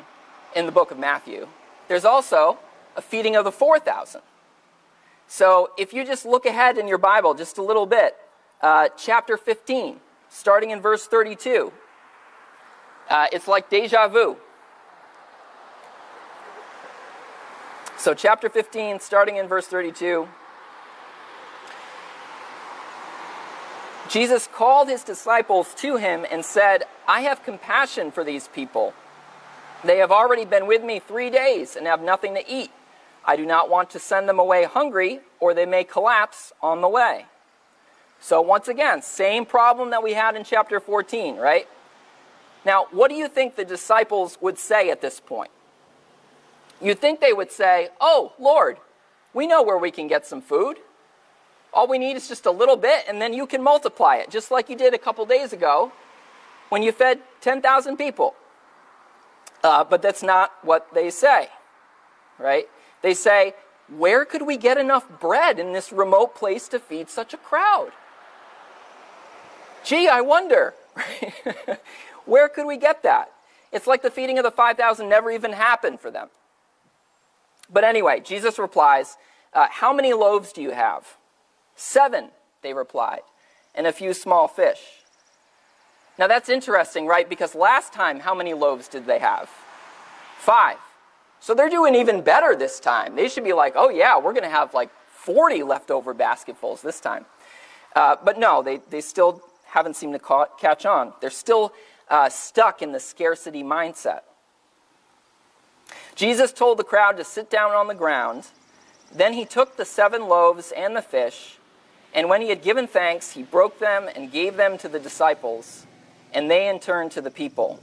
in 0.56 0.66
the 0.66 0.72
book 0.72 0.92
of 0.92 1.00
Matthew? 1.00 1.48
There's 1.88 2.06
also 2.06 2.60
a 2.96 3.02
feeding 3.02 3.36
of 3.36 3.44
the 3.44 3.52
4,000. 3.52 4.22
So 5.28 5.72
if 5.78 5.94
you 5.94 6.06
just 6.06 6.26
look 6.26 6.46
ahead 6.46 6.78
in 6.78 6.88
your 6.88 6.98
Bible 6.98 7.34
just 7.34 7.58
a 7.58 7.64
little 7.64 7.86
bit, 7.86 8.16
uh, 8.62 8.90
chapter 8.98 9.38
15, 9.38 10.00
starting 10.30 10.70
in 10.70 10.82
verse 10.82 11.08
32, 11.08 11.72
uh, 13.10 13.28
it's 13.32 13.48
like 13.48 13.70
deja 13.70 14.08
vu. 14.08 14.38
So, 18.06 18.14
chapter 18.14 18.50
15, 18.50 19.00
starting 19.00 19.38
in 19.38 19.48
verse 19.48 19.66
32. 19.66 20.28
Jesus 24.10 24.48
called 24.54 24.90
his 24.90 25.04
disciples 25.04 25.74
to 25.78 25.98
him 25.98 26.24
and 26.30 26.46
said, 26.46 26.84
I 27.08 27.22
have 27.22 27.42
compassion 27.42 28.12
for 28.12 28.24
these 28.24 28.48
people. 28.48 28.94
They 29.84 29.98
have 29.98 30.12
already 30.12 30.46
been 30.46 30.68
with 30.68 30.84
me 30.84 31.00
three 31.00 31.32
days 31.32 31.76
and 31.76 31.88
have 31.88 32.00
nothing 32.00 32.36
to 32.36 32.48
eat. 32.48 32.70
I 33.26 33.36
do 33.36 33.44
not 33.44 33.72
want 33.72 33.90
to 33.90 33.98
send 33.98 34.30
them 34.30 34.38
away 34.38 34.66
hungry, 34.66 35.22
or 35.40 35.56
they 35.56 35.66
may 35.66 35.84
collapse 35.84 36.54
on 36.62 36.82
the 36.82 36.88
way. 36.88 37.26
So, 38.20 38.40
once 38.40 38.68
again, 38.68 39.02
same 39.02 39.48
problem 39.48 39.90
that 39.90 40.04
we 40.04 40.14
had 40.14 40.36
in 40.36 40.44
chapter 40.44 40.80
14, 40.80 41.38
right? 41.38 41.68
Now, 42.64 42.86
what 42.92 43.10
do 43.10 43.16
you 43.16 43.28
think 43.28 43.56
the 43.56 43.66
disciples 43.66 44.38
would 44.42 44.60
say 44.60 44.92
at 44.92 45.02
this 45.02 45.20
point? 45.20 45.50
You'd 46.82 47.00
think 47.00 47.20
they 47.22 47.34
would 47.34 47.52
say, 47.52 47.90
Oh, 48.00 48.34
Lord, 48.40 48.78
we 49.34 49.48
know 49.48 49.62
where 49.64 49.78
we 49.78 49.92
can 49.92 50.08
get 50.08 50.26
some 50.26 50.42
food. 50.42 50.78
All 51.74 51.88
we 51.88 51.98
need 51.98 52.16
is 52.16 52.28
just 52.28 52.46
a 52.46 52.52
little 52.52 52.78
bit, 52.78 53.04
and 53.08 53.22
then 53.22 53.34
you 53.34 53.46
can 53.46 53.62
multiply 53.62 54.16
it, 54.16 54.30
just 54.30 54.50
like 54.50 54.70
you 54.70 54.78
did 54.78 54.94
a 54.94 54.98
couple 54.98 55.26
days 55.26 55.52
ago 55.52 55.92
when 56.70 56.82
you 56.82 56.92
fed 56.92 57.20
10,000 57.42 57.98
people. 57.98 58.34
Uh, 59.64 59.84
but 59.84 60.02
that's 60.02 60.24
not 60.24 60.54
what 60.62 60.88
they 60.94 61.10
say, 61.10 61.50
right? 62.40 62.70
They 63.02 63.14
say, 63.14 63.56
Where 63.90 64.24
could 64.26 64.44
we 64.44 64.58
get 64.58 64.78
enough 64.78 65.08
bread 65.20 65.60
in 65.60 65.74
this 65.74 65.92
remote 65.92 66.36
place 66.36 66.68
to 66.70 66.80
feed 66.80 67.10
such 67.10 67.34
a 67.34 67.38
crowd? 67.38 67.92
Gee, 69.84 70.08
I 70.08 70.22
wonder. 70.22 70.74
Where 72.26 72.48
could 72.48 72.66
we 72.66 72.78
get 72.78 73.04
that? 73.04 73.32
It's 73.72 73.86
like 73.86 74.02
the 74.02 74.10
feeding 74.10 74.38
of 74.38 74.44
the 74.44 74.52
5,000 74.52 75.10
never 75.10 75.30
even 75.30 75.52
happened 75.54 76.00
for 76.00 76.10
them. 76.10 76.30
But 77.70 77.84
anyway, 77.84 78.20
Jesus 78.20 78.60
replies, 78.60 79.18
uh, 79.54 79.68
How 79.70 79.94
many 79.94 80.14
loaves 80.14 80.52
do 80.52 80.62
you 80.62 80.72
have? 80.72 81.18
Seven, 81.76 82.30
they 82.62 82.74
replied, 82.74 83.22
and 83.74 83.88
a 83.88 83.92
few 83.92 84.14
small 84.14 84.48
fish. 84.48 84.80
Now 86.18 86.28
that's 86.28 86.50
interesting, 86.50 87.08
right? 87.08 87.28
Because 87.28 87.56
last 87.56 87.94
time, 87.94 88.20
how 88.20 88.34
many 88.34 88.54
loaves 88.54 88.88
did 88.88 89.06
they 89.06 89.20
have? 89.20 89.50
Five. 90.38 90.78
So 91.40 91.54
they're 91.54 91.70
doing 91.70 91.96
even 91.96 92.22
better 92.22 92.56
this 92.56 92.80
time. 92.80 93.16
They 93.16 93.28
should 93.28 93.44
be 93.44 93.54
like, 93.54 93.74
oh 93.76 93.90
yeah, 93.90 94.18
we're 94.18 94.34
going 94.34 94.44
to 94.44 94.50
have 94.50 94.74
like 94.74 94.90
40 95.12 95.64
leftover 95.64 96.14
basketfuls 96.14 96.82
this 96.82 97.00
time. 97.00 97.26
Uh, 97.96 98.16
but 98.24 98.40
no, 98.40 98.62
they, 98.62 98.78
they 98.90 99.02
still 99.02 99.42
haven't 99.66 99.96
seemed 99.96 100.14
to 100.14 100.20
ca- 100.20 100.48
catch 100.60 100.86
on. 100.86 101.14
They're 101.22 101.30
still 101.30 101.74
uh, 102.10 102.30
stuck 102.30 102.82
in 102.82 102.92
the 102.92 103.00
scarcity 103.00 103.64
mindset. 103.64 104.22
Jesus 106.16 106.54
told 106.54 106.80
the 106.80 106.84
crowd 106.84 107.18
to 107.18 107.24
sit 107.24 107.50
down 107.50 107.72
on 107.72 107.88
the 107.88 107.94
ground. 107.94 108.48
Then 109.14 109.34
he 109.34 109.46
took 109.46 109.76
the 109.76 109.86
seven 109.86 110.28
loaves 110.28 110.72
and 110.72 110.96
the 110.96 111.02
fish, 111.02 111.58
and 112.14 112.30
when 112.30 112.42
he 112.42 112.48
had 112.48 112.62
given 112.62 112.88
thanks, 112.88 113.32
he 113.32 113.44
broke 113.44 113.80
them 113.80 114.10
and 114.16 114.32
gave 114.32 114.56
them 114.56 114.78
to 114.78 114.88
the 114.88 115.00
disciples, 115.00 115.86
and 116.34 116.50
they 116.50 116.70
in 116.70 116.80
turn 116.80 117.10
to 117.10 117.22
the 117.22 117.30
people. 117.30 117.82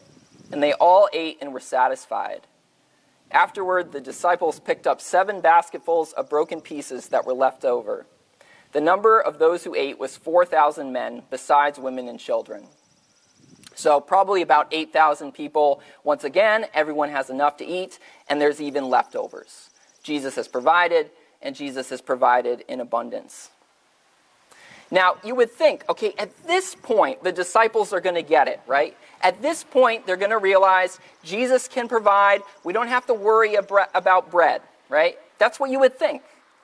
And 0.51 0.63
they 0.63 0.73
all 0.73 1.09
ate 1.13 1.39
and 1.43 1.53
were 1.53 1.61
satisfied. 1.61 2.47
Afterward, 3.31 3.93
the 3.93 4.01
disciples 4.01 4.59
picked 4.61 4.87
up 4.87 5.01
seven 5.01 5.41
basketfuls 5.43 6.13
of 6.13 6.31
broken 6.31 6.63
pieces 6.63 7.09
that 7.09 7.27
were 7.27 7.35
left 7.35 7.65
over. 7.65 8.07
The 8.73 8.81
number 8.81 9.21
of 9.21 9.39
those 9.39 9.65
who 9.65 9.75
ate 9.75 9.99
was 9.99 10.17
4,000 10.17 10.93
men, 10.93 11.23
besides 11.31 11.79
women 11.79 12.09
and 12.09 12.19
children. 12.19 12.69
So, 13.75 14.01
probably 14.01 14.43
about 14.43 14.69
8,000 14.71 15.33
people. 15.33 15.81
Once 16.05 16.25
again, 16.25 16.67
everyone 16.75 17.11
has 17.11 17.31
enough 17.31 17.57
to 17.59 17.65
eat, 17.65 17.99
and 18.29 18.41
there's 18.41 18.61
even 18.61 18.89
leftovers. 18.91 19.71
Jesus 20.03 20.37
has 20.37 20.49
provided, 20.49 21.11
and 21.41 21.57
Jesus 21.57 21.91
has 21.91 22.01
provided 22.01 22.65
in 22.69 22.81
abundance. 22.81 23.51
Now, 24.91 25.17
you 25.25 25.35
would 25.35 25.51
think, 25.51 25.85
okay, 25.89 26.13
at 26.19 26.31
this 26.47 26.75
point, 26.75 27.25
the 27.25 27.33
disciples 27.33 27.95
are 27.95 28.01
going 28.01 28.15
to 28.15 28.23
get 28.23 28.47
it, 28.47 28.61
right? 28.67 28.95
At 29.23 29.41
this 29.41 29.65
point, 29.65 30.07
they're 30.07 30.19
going 30.19 30.33
to 30.33 30.39
realize 30.39 31.01
Jesus 31.25 31.67
can 31.67 31.89
provide. 31.89 32.43
We 32.63 32.75
don't 32.75 32.89
have 32.89 33.07
to 33.07 33.15
worry 33.15 33.55
about 33.55 34.31
bread, 34.31 34.61
right? 34.91 35.19
That's 35.39 35.59
what 35.59 35.71
you 35.71 35.81
would 35.81 35.99
think. 35.99 36.21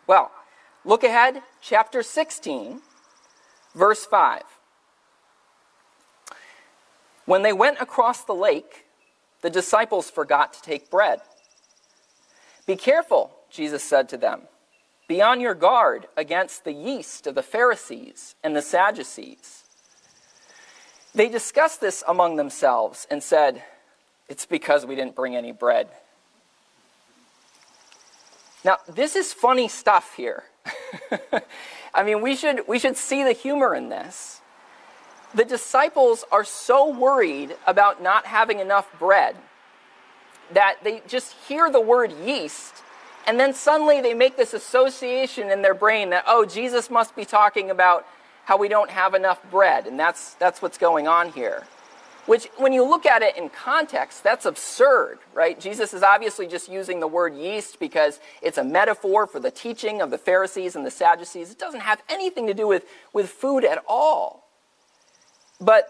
Well, 0.06 0.30
look 0.84 1.04
ahead, 1.04 1.42
chapter 1.62 2.02
16, 2.02 2.82
verse 3.74 4.04
5. 4.04 4.42
When 7.28 7.42
they 7.42 7.52
went 7.52 7.78
across 7.78 8.24
the 8.24 8.32
lake, 8.32 8.86
the 9.42 9.50
disciples 9.50 10.08
forgot 10.08 10.54
to 10.54 10.62
take 10.62 10.88
bread. 10.88 11.20
Be 12.64 12.74
careful, 12.74 13.36
Jesus 13.50 13.84
said 13.84 14.08
to 14.08 14.16
them. 14.16 14.44
Be 15.08 15.20
on 15.20 15.38
your 15.38 15.52
guard 15.52 16.06
against 16.16 16.64
the 16.64 16.72
yeast 16.72 17.26
of 17.26 17.34
the 17.34 17.42
Pharisees 17.42 18.34
and 18.42 18.56
the 18.56 18.62
Sadducees. 18.62 19.64
They 21.14 21.28
discussed 21.28 21.82
this 21.82 22.02
among 22.08 22.36
themselves 22.36 23.06
and 23.10 23.22
said, 23.22 23.62
It's 24.30 24.46
because 24.46 24.86
we 24.86 24.94
didn't 24.94 25.14
bring 25.14 25.36
any 25.36 25.52
bread. 25.52 25.88
Now, 28.64 28.78
this 28.88 29.14
is 29.14 29.34
funny 29.34 29.68
stuff 29.68 30.14
here. 30.16 30.44
I 31.94 32.04
mean, 32.04 32.22
we 32.22 32.34
should, 32.34 32.66
we 32.66 32.78
should 32.78 32.96
see 32.96 33.22
the 33.22 33.32
humor 33.32 33.74
in 33.74 33.90
this 33.90 34.37
the 35.34 35.44
disciples 35.44 36.24
are 36.32 36.44
so 36.44 36.90
worried 36.90 37.56
about 37.66 38.02
not 38.02 38.26
having 38.26 38.60
enough 38.60 38.88
bread 38.98 39.36
that 40.52 40.76
they 40.82 41.02
just 41.06 41.34
hear 41.46 41.70
the 41.70 41.80
word 41.80 42.12
yeast 42.24 42.82
and 43.26 43.38
then 43.38 43.52
suddenly 43.52 44.00
they 44.00 44.14
make 44.14 44.36
this 44.36 44.54
association 44.54 45.50
in 45.50 45.60
their 45.60 45.74
brain 45.74 46.10
that 46.10 46.24
oh 46.26 46.46
jesus 46.46 46.88
must 46.88 47.14
be 47.14 47.24
talking 47.24 47.70
about 47.70 48.06
how 48.48 48.56
we 48.56 48.66
don't 48.66 48.88
have 48.88 49.12
enough 49.12 49.42
bread 49.50 49.86
and 49.86 50.00
that's 50.00 50.32
that's 50.34 50.62
what's 50.62 50.78
going 50.78 51.06
on 51.06 51.30
here. 51.32 51.64
Which 52.24 52.48
when 52.56 52.72
you 52.72 52.82
look 52.82 53.04
at 53.04 53.20
it 53.20 53.36
in 53.36 53.50
context 53.50 54.22
that's 54.22 54.46
absurd 54.46 55.18
right? 55.34 55.60
Jesus 55.60 55.92
is 55.92 56.02
obviously 56.02 56.46
just 56.46 56.66
using 56.66 56.98
the 56.98 57.06
word 57.06 57.34
yeast 57.34 57.78
because 57.78 58.20
it's 58.40 58.56
a 58.56 58.64
metaphor 58.64 59.26
for 59.26 59.38
the 59.38 59.50
teaching 59.50 60.00
of 60.00 60.10
the 60.10 60.16
pharisees 60.16 60.76
and 60.76 60.86
the 60.86 60.90
sadducees. 60.90 61.50
It 61.50 61.58
doesn't 61.58 61.80
have 61.80 62.02
anything 62.08 62.46
to 62.46 62.54
do 62.54 62.66
with 62.66 62.86
with 63.12 63.28
food 63.28 63.66
at 63.66 63.84
all 63.86 64.47
but 65.60 65.88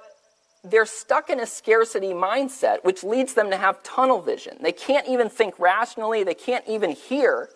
they're 0.64 0.86
stuck 0.86 1.30
in 1.30 1.40
a 1.40 1.46
scarcity 1.46 2.08
mindset, 2.08 2.84
which 2.84 3.04
leads 3.04 3.34
them 3.34 3.50
to 3.50 3.56
have 3.56 3.82
tunnel 3.82 4.20
vision. 4.20 4.58
They 4.60 4.72
can't 4.72 5.08
even 5.08 5.28
think 5.28 5.58
rationally, 5.58 6.24
they 6.24 6.34
can't 6.34 6.64
even 6.66 6.90
hear 6.90 7.50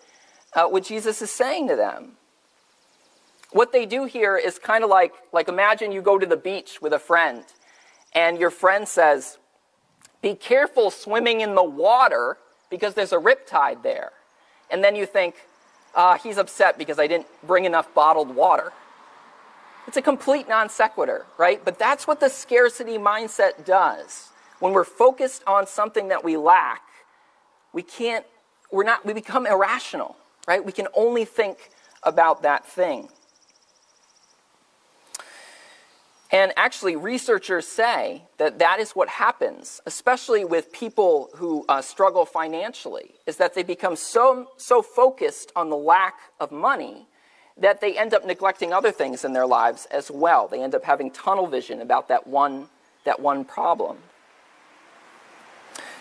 uh, 0.53 0.67
what 0.67 0.83
Jesus 0.85 1.21
is 1.21 1.31
saying 1.31 1.67
to 1.67 1.75
them. 1.75 2.13
What 3.51 3.71
they 3.71 3.85
do 3.85 4.05
here 4.05 4.37
is 4.37 4.57
kind 4.57 4.83
of 4.83 4.89
like, 4.89 5.13
like 5.31 5.47
imagine 5.47 5.91
you 5.91 6.01
go 6.01 6.17
to 6.17 6.25
the 6.25 6.37
beach 6.37 6.81
with 6.81 6.93
a 6.93 6.99
friend, 6.99 7.43
and 8.13 8.39
your 8.39 8.49
friend 8.49 8.87
says, 8.87 9.37
Be 10.21 10.33
careful 10.33 10.89
swimming 10.89 11.41
in 11.41 11.55
the 11.55 11.63
water 11.63 12.37
because 12.69 12.93
there's 12.93 13.11
a 13.11 13.17
riptide 13.17 13.83
there. 13.83 14.11
And 14.71 14.83
then 14.83 14.95
you 14.95 15.05
think, 15.05 15.35
uh, 15.93 16.17
He's 16.17 16.37
upset 16.37 16.77
because 16.77 16.97
I 16.97 17.05
didn't 17.05 17.27
bring 17.45 17.65
enough 17.65 17.93
bottled 17.93 18.35
water. 18.35 18.71
It's 19.87 19.97
a 19.97 20.01
complete 20.01 20.47
non 20.47 20.69
sequitur, 20.69 21.25
right? 21.37 21.63
But 21.63 21.77
that's 21.77 22.07
what 22.07 22.19
the 22.19 22.29
scarcity 22.29 22.97
mindset 22.97 23.65
does. 23.65 24.29
When 24.59 24.73
we're 24.73 24.85
focused 24.85 25.43
on 25.45 25.67
something 25.67 26.07
that 26.07 26.23
we 26.23 26.37
lack, 26.37 26.81
we 27.73 27.81
can't, 27.81 28.25
we're 28.71 28.83
not, 28.83 29.05
we 29.05 29.13
become 29.13 29.45
irrational, 29.45 30.15
right? 30.47 30.63
We 30.63 30.71
can 30.71 30.87
only 30.95 31.25
think 31.25 31.71
about 32.03 32.43
that 32.43 32.65
thing. 32.65 33.09
And 36.31 36.51
actually, 36.57 36.95
researchers 36.95 37.67
say 37.67 38.23
that 38.37 38.57
that 38.57 38.79
is 38.79 38.93
what 38.93 39.07
happens, 39.07 39.81
especially 39.85 40.43
with 40.43 40.71
people 40.71 41.29
who 41.35 41.63
uh, 41.69 41.79
struggle 41.81 42.25
financially, 42.25 43.11
is 43.27 43.37
that 43.37 43.53
they 43.53 43.61
become 43.61 43.95
so, 43.95 44.47
so 44.57 44.81
focused 44.81 45.51
on 45.55 45.69
the 45.69 45.75
lack 45.75 46.15
of 46.39 46.51
money 46.51 47.07
that 47.57 47.81
they 47.81 47.97
end 47.97 48.13
up 48.13 48.25
neglecting 48.25 48.73
other 48.73 48.91
things 48.91 49.23
in 49.23 49.33
their 49.33 49.45
lives 49.45 49.87
as 49.91 50.09
well. 50.09 50.47
They 50.47 50.61
end 50.61 50.75
up 50.75 50.83
having 50.83 51.11
tunnel 51.11 51.47
vision 51.47 51.81
about 51.81 52.07
that 52.07 52.25
one, 52.25 52.67
that 53.03 53.19
one 53.19 53.45
problem. 53.45 53.97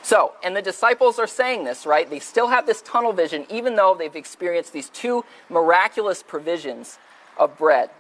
So, 0.03 0.33
and 0.43 0.57
the 0.57 0.63
disciples 0.63 1.19
are 1.19 1.29
saying 1.29 1.65
this, 1.65 1.87
right? 1.87 2.09
They 2.09 2.19
still 2.19 2.49
have 2.49 2.67
this 2.67 2.83
tunnel 2.83 3.13
vision, 3.13 3.47
even 3.49 3.77
though 3.77 3.95
they've 3.95 4.17
experienced 4.17 4.73
these 4.73 4.89
two 4.89 5.25
miraculous 5.49 6.23
provisions 6.23 6.99
of 7.39 7.57
bread. 7.57 7.91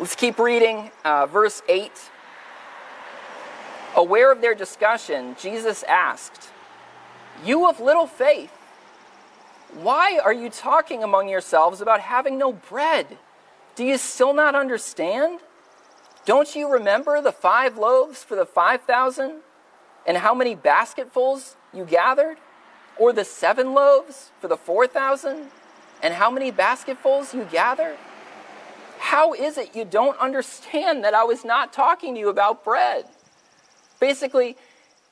Let's 0.00 0.16
keep 0.16 0.40
reading 0.40 0.90
uh, 1.04 1.26
verse 1.26 1.62
8. 1.68 1.92
Aware 3.94 4.32
of 4.32 4.40
their 4.40 4.56
discussion, 4.56 5.36
Jesus 5.38 5.84
asked, 5.84 6.48
You 7.44 7.68
of 7.68 7.78
little 7.78 8.08
faith, 8.08 8.50
why 9.74 10.18
are 10.22 10.32
you 10.32 10.50
talking 10.50 11.02
among 11.02 11.28
yourselves 11.28 11.80
about 11.80 12.00
having 12.00 12.38
no 12.38 12.52
bread? 12.52 13.18
Do 13.74 13.84
you 13.84 13.98
still 13.98 14.32
not 14.32 14.54
understand? 14.54 15.40
Don't 16.24 16.54
you 16.54 16.70
remember 16.70 17.20
the 17.20 17.32
five 17.32 17.76
loaves 17.76 18.22
for 18.22 18.36
the 18.36 18.46
5,000 18.46 19.40
and 20.06 20.16
how 20.18 20.34
many 20.34 20.54
basketfuls 20.54 21.56
you 21.72 21.84
gathered? 21.84 22.38
Or 22.96 23.12
the 23.12 23.24
seven 23.24 23.74
loaves 23.74 24.30
for 24.40 24.46
the 24.46 24.56
4,000 24.56 25.50
and 26.02 26.14
how 26.14 26.30
many 26.30 26.50
basketfuls 26.50 27.34
you 27.34 27.44
gathered? 27.50 27.96
How 28.98 29.34
is 29.34 29.58
it 29.58 29.74
you 29.74 29.84
don't 29.84 30.18
understand 30.18 31.02
that 31.04 31.14
I 31.14 31.24
was 31.24 31.44
not 31.44 31.72
talking 31.72 32.14
to 32.14 32.20
you 32.20 32.28
about 32.28 32.64
bread? 32.64 33.06
Basically, 33.98 34.56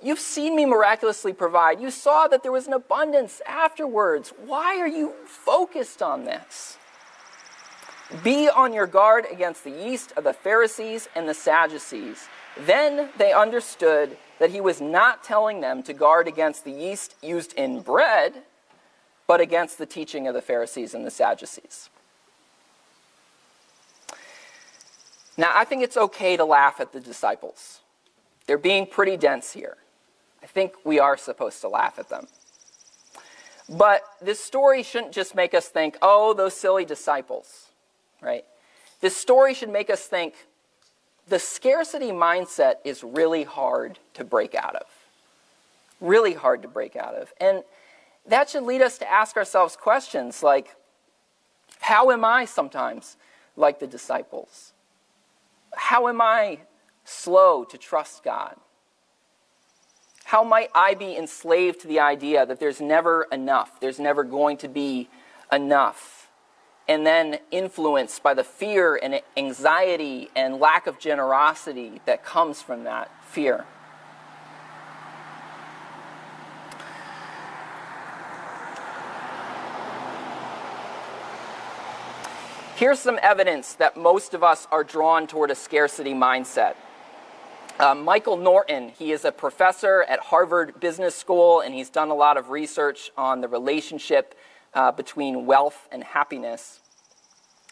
you've 0.03 0.19
seen 0.19 0.57
me 0.57 0.67
miraculously 0.67 1.33
provide. 1.33 1.81
You 1.81 1.91
saw 1.91 2.29
that 2.29 2.43
there 2.43 2.53
was 2.53 2.67
an 2.67 2.73
abundance 2.73 3.41
afterwards. 3.47 4.33
Why 4.45 4.79
are 4.79 4.89
you 4.89 5.15
focused 5.27 6.03
on 6.03 6.25
this? 6.25 6.77
Be 8.23 8.49
on 8.49 8.73
your 8.73 8.87
guard 8.87 9.27
against 9.31 9.65
the 9.65 9.71
yeast 9.71 10.13
of 10.17 10.25
the 10.25 10.33
Pharisees 10.33 11.09
and 11.15 11.29
the 11.29 11.35
Sadducees. 11.35 12.29
Then 12.59 13.09
they 13.17 13.33
understood 13.33 14.19
that 14.39 14.51
he 14.51 14.61
was 14.61 14.81
not 14.81 15.25
telling 15.25 15.61
them 15.61 15.83
to 15.85 15.93
guard 15.93 16.29
against 16.29 16.65
the 16.65 16.73
yeast 16.73 17.15
used 17.23 17.55
in 17.55 17.81
bread, 17.81 18.43
but 19.27 19.41
against 19.41 19.79
the 19.79 19.87
teaching 19.87 20.27
of 20.27 20.35
the 20.35 20.43
Pharisees 20.43 20.93
and 20.93 21.07
the 21.07 21.11
Sadducees. 21.11 21.89
Now, 25.39 25.53
I 25.55 25.65
think 25.65 25.83
it's 25.83 25.97
okay 25.97 26.37
to 26.37 26.45
laugh 26.45 26.81
at 26.81 26.93
the 26.93 27.01
disciples. 27.01 27.81
They're 28.47 28.59
being 28.59 28.87
pretty 28.87 29.17
dense 29.17 29.53
here. 29.53 29.77
I 30.43 30.47
think 30.47 30.75
we 30.85 30.99
are 30.99 31.17
supposed 31.17 31.61
to 31.61 31.69
laugh 31.69 31.99
at 31.99 32.09
them. 32.09 32.27
But 33.69 34.03
this 34.21 34.41
story 34.41 34.83
shouldn't 34.83 35.13
just 35.13 35.35
make 35.35 35.55
us 35.55 35.69
think, 35.69 35.97
oh, 36.03 36.35
those 36.35 36.55
silly 36.55 36.85
disciples, 36.85 37.69
right? 38.21 38.45
This 39.01 39.17
story 39.17 39.55
should 39.55 39.71
make 39.71 39.89
us 39.89 40.07
think 40.07 40.35
the 41.29 41.39
scarcity 41.39 42.11
mindset 42.11 42.77
is 42.85 43.05
really 43.05 43.45
hard 43.45 43.99
to 44.15 44.25
break 44.25 44.55
out 44.55 44.75
of. 44.77 44.87
Really 46.01 46.35
hard 46.35 46.63
to 46.63 46.69
break 46.69 46.97
out 46.97 47.15
of. 47.15 47.33
And 47.41 47.63
that 48.27 48.51
should 48.51 48.65
lead 48.65 48.83
us 48.83 48.99
to 48.99 49.11
ask 49.11 49.37
ourselves 49.37 49.77
questions 49.77 50.43
like, 50.43 50.75
how 51.81 52.11
am 52.11 52.25
I 52.25 52.45
sometimes 52.45 53.17
like 53.57 53.81
the 53.81 53.87
disciples? 53.87 54.73
How 55.75 56.09
am 56.09 56.21
I 56.21 56.59
slow 57.05 57.65
to 57.65 57.79
trust 57.79 58.23
God? 58.23 58.57
How 60.33 60.43
might 60.43 60.71
I 60.75 60.95
be 60.95 61.15
enslaved 61.15 61.81
to 61.81 61.87
the 61.87 62.01
idea 62.01 62.47
that 62.47 62.59
there's 62.59 62.81
never 62.81 63.25
enough, 63.31 63.79
there's 63.81 64.01
never 64.01 64.25
going 64.25 64.57
to 64.57 64.69
be 64.69 65.11
enough, 65.53 66.31
and 66.89 67.07
then 67.07 67.39
influenced 67.51 68.23
by 68.23 68.33
the 68.33 68.43
fear 68.43 68.97
and 68.97 69.21
anxiety 69.37 70.31
and 70.35 70.59
lack 70.59 70.87
of 70.87 70.99
generosity 70.99 72.01
that 72.07 72.25
comes 72.25 72.63
from 72.63 72.85
that 72.85 73.11
fear? 73.27 73.67
Here's 82.77 83.01
some 83.01 83.19
evidence 83.21 83.75
that 83.75 83.99
most 83.99 84.33
of 84.33 84.43
us 84.43 84.67
are 84.73 84.83
drawn 84.83 85.27
toward 85.27 85.51
a 85.51 85.55
scarcity 85.55 86.15
mindset. 86.15 86.77
Uh, 87.83 87.97
Michael 87.97 88.37
Norton, 88.37 88.91
he 88.91 89.11
is 89.11 89.25
a 89.25 89.33
professor 89.33 90.05
at 90.05 90.21
Harvard 90.21 90.79
Business 90.79 91.17
School, 91.17 91.63
and 91.63 91.75
he's 91.75 91.91
done 91.91 92.11
a 92.11 92.15
lot 92.15 92.37
of 92.37 92.51
research 92.51 93.11
on 93.17 93.41
the 93.41 93.49
relationship 93.49 94.37
uh, 94.73 94.93
between 94.93 95.47
wealth 95.47 95.89
and 95.91 96.05
happiness. 96.05 96.79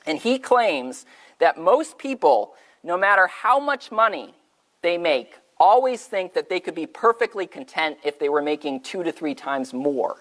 And 0.04 0.18
he 0.18 0.40
claims 0.40 1.06
that 1.38 1.58
most 1.58 1.96
people, 1.96 2.54
no 2.82 2.96
matter 2.96 3.28
how 3.28 3.60
much 3.60 3.92
money 3.92 4.34
they 4.82 4.98
make, 4.98 5.38
always 5.58 6.04
think 6.06 6.34
that 6.34 6.48
they 6.48 6.58
could 6.58 6.74
be 6.74 6.86
perfectly 6.86 7.46
content 7.46 7.96
if 8.02 8.18
they 8.18 8.28
were 8.28 8.42
making 8.42 8.80
two 8.80 9.04
to 9.04 9.12
three 9.12 9.36
times 9.36 9.72
more 9.72 10.16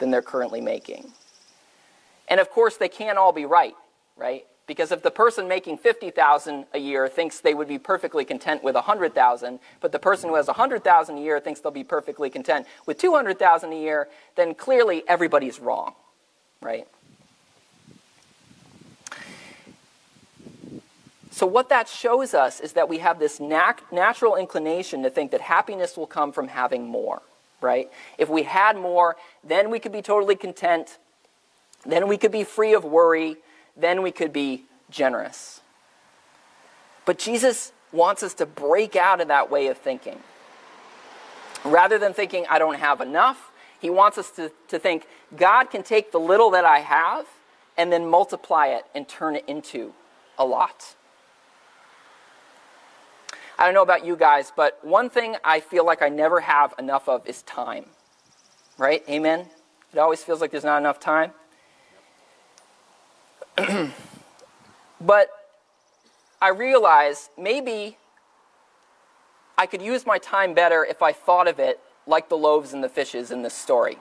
than 0.00 0.10
they're 0.10 0.22
currently 0.22 0.60
making. 0.60 1.12
And 2.26 2.40
of 2.40 2.50
course, 2.50 2.78
they 2.78 2.88
can't 2.88 3.16
all 3.16 3.32
be 3.32 3.44
right 3.44 3.76
right? 4.20 4.44
Because 4.70 4.92
if 4.92 5.02
the 5.02 5.10
person 5.10 5.48
making 5.48 5.78
50,000 5.78 6.64
a 6.72 6.78
year 6.78 7.08
thinks 7.08 7.40
they 7.40 7.54
would 7.54 7.66
be 7.66 7.76
perfectly 7.76 8.24
content 8.24 8.62
with 8.62 8.76
100,000, 8.76 9.58
but 9.80 9.90
the 9.90 9.98
person 9.98 10.28
who 10.28 10.36
has 10.36 10.46
100,000 10.46 11.18
a 11.18 11.20
year 11.20 11.40
thinks 11.40 11.58
they'll 11.58 11.72
be 11.72 11.82
perfectly 11.82 12.30
content 12.30 12.68
with 12.86 12.96
200,000 12.96 13.72
a 13.72 13.76
year, 13.76 14.08
then 14.36 14.54
clearly 14.54 15.02
everybody's 15.08 15.58
wrong, 15.58 15.94
right? 16.60 16.86
So, 21.32 21.46
what 21.46 21.68
that 21.70 21.88
shows 21.88 22.32
us 22.32 22.60
is 22.60 22.74
that 22.74 22.88
we 22.88 22.98
have 22.98 23.18
this 23.18 23.40
nat- 23.40 23.80
natural 23.90 24.36
inclination 24.36 25.02
to 25.02 25.10
think 25.10 25.32
that 25.32 25.40
happiness 25.40 25.96
will 25.96 26.06
come 26.06 26.30
from 26.30 26.46
having 26.46 26.86
more, 26.86 27.22
right? 27.60 27.90
If 28.18 28.28
we 28.28 28.44
had 28.44 28.76
more, 28.76 29.16
then 29.42 29.68
we 29.68 29.80
could 29.80 29.90
be 29.90 30.00
totally 30.00 30.36
content, 30.36 30.98
then 31.84 32.06
we 32.06 32.16
could 32.16 32.30
be 32.30 32.44
free 32.44 32.72
of 32.72 32.84
worry, 32.84 33.36
then 33.76 34.02
we 34.02 34.10
could 34.10 34.32
be 34.32 34.64
generous. 34.90 35.60
But 37.04 37.18
Jesus 37.18 37.72
wants 37.92 38.22
us 38.22 38.34
to 38.34 38.46
break 38.46 38.96
out 38.96 39.20
of 39.20 39.28
that 39.28 39.50
way 39.50 39.66
of 39.68 39.78
thinking. 39.78 40.20
Rather 41.64 41.98
than 41.98 42.14
thinking, 42.14 42.46
I 42.48 42.58
don't 42.58 42.78
have 42.78 43.00
enough, 43.00 43.50
he 43.80 43.90
wants 43.90 44.18
us 44.18 44.30
to, 44.32 44.52
to 44.68 44.78
think, 44.78 45.06
God 45.36 45.64
can 45.64 45.82
take 45.82 46.12
the 46.12 46.20
little 46.20 46.50
that 46.50 46.64
I 46.64 46.80
have 46.80 47.26
and 47.76 47.92
then 47.92 48.06
multiply 48.08 48.68
it 48.68 48.84
and 48.94 49.08
turn 49.08 49.36
it 49.36 49.44
into 49.46 49.94
a 50.38 50.44
lot. 50.44 50.94
I 53.58 53.64
don't 53.64 53.74
know 53.74 53.82
about 53.82 54.06
you 54.06 54.16
guys, 54.16 54.52
but 54.54 54.82
one 54.82 55.10
thing 55.10 55.36
I 55.44 55.60
feel 55.60 55.84
like 55.84 56.00
I 56.00 56.08
never 56.08 56.40
have 56.40 56.74
enough 56.78 57.08
of 57.08 57.26
is 57.26 57.42
time. 57.42 57.86
Right? 58.78 59.02
Amen? 59.08 59.46
It 59.92 59.98
always 59.98 60.22
feels 60.22 60.40
like 60.40 60.50
there's 60.50 60.64
not 60.64 60.78
enough 60.78 60.98
time. 60.98 61.32
but 65.00 65.28
I 66.40 66.48
realized 66.48 67.30
maybe 67.38 67.96
I 69.58 69.66
could 69.66 69.82
use 69.82 70.06
my 70.06 70.18
time 70.18 70.54
better 70.54 70.84
if 70.84 71.02
I 71.02 71.12
thought 71.12 71.48
of 71.48 71.58
it 71.58 71.80
like 72.06 72.28
the 72.28 72.36
loaves 72.36 72.72
and 72.72 72.82
the 72.82 72.88
fishes 72.88 73.30
in 73.30 73.42
this 73.42 73.54
story. 73.54 73.98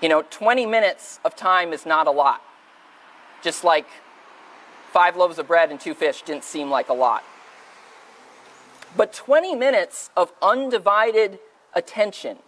You 0.00 0.08
know, 0.08 0.24
20 0.30 0.64
minutes 0.64 1.20
of 1.24 1.36
time 1.36 1.72
is 1.72 1.84
not 1.84 2.06
a 2.06 2.10
lot. 2.10 2.42
Just 3.42 3.64
like 3.64 3.86
five 4.92 5.16
loaves 5.16 5.38
of 5.38 5.46
bread 5.46 5.70
and 5.70 5.78
two 5.78 5.94
fish 5.94 6.22
didn't 6.22 6.44
seem 6.44 6.70
like 6.70 6.88
a 6.88 6.94
lot. 6.94 7.22
But 8.96 9.12
20 9.12 9.54
minutes 9.54 10.10
of 10.16 10.32
undivided 10.40 11.38
attention, 11.74 12.38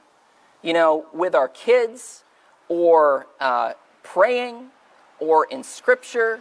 you 0.62 0.72
know, 0.72 1.06
with 1.12 1.34
our 1.34 1.48
kids 1.48 2.24
or 2.68 3.26
uh, 3.38 3.74
praying 4.02 4.70
or 5.18 5.46
in 5.46 5.62
scripture 5.62 6.40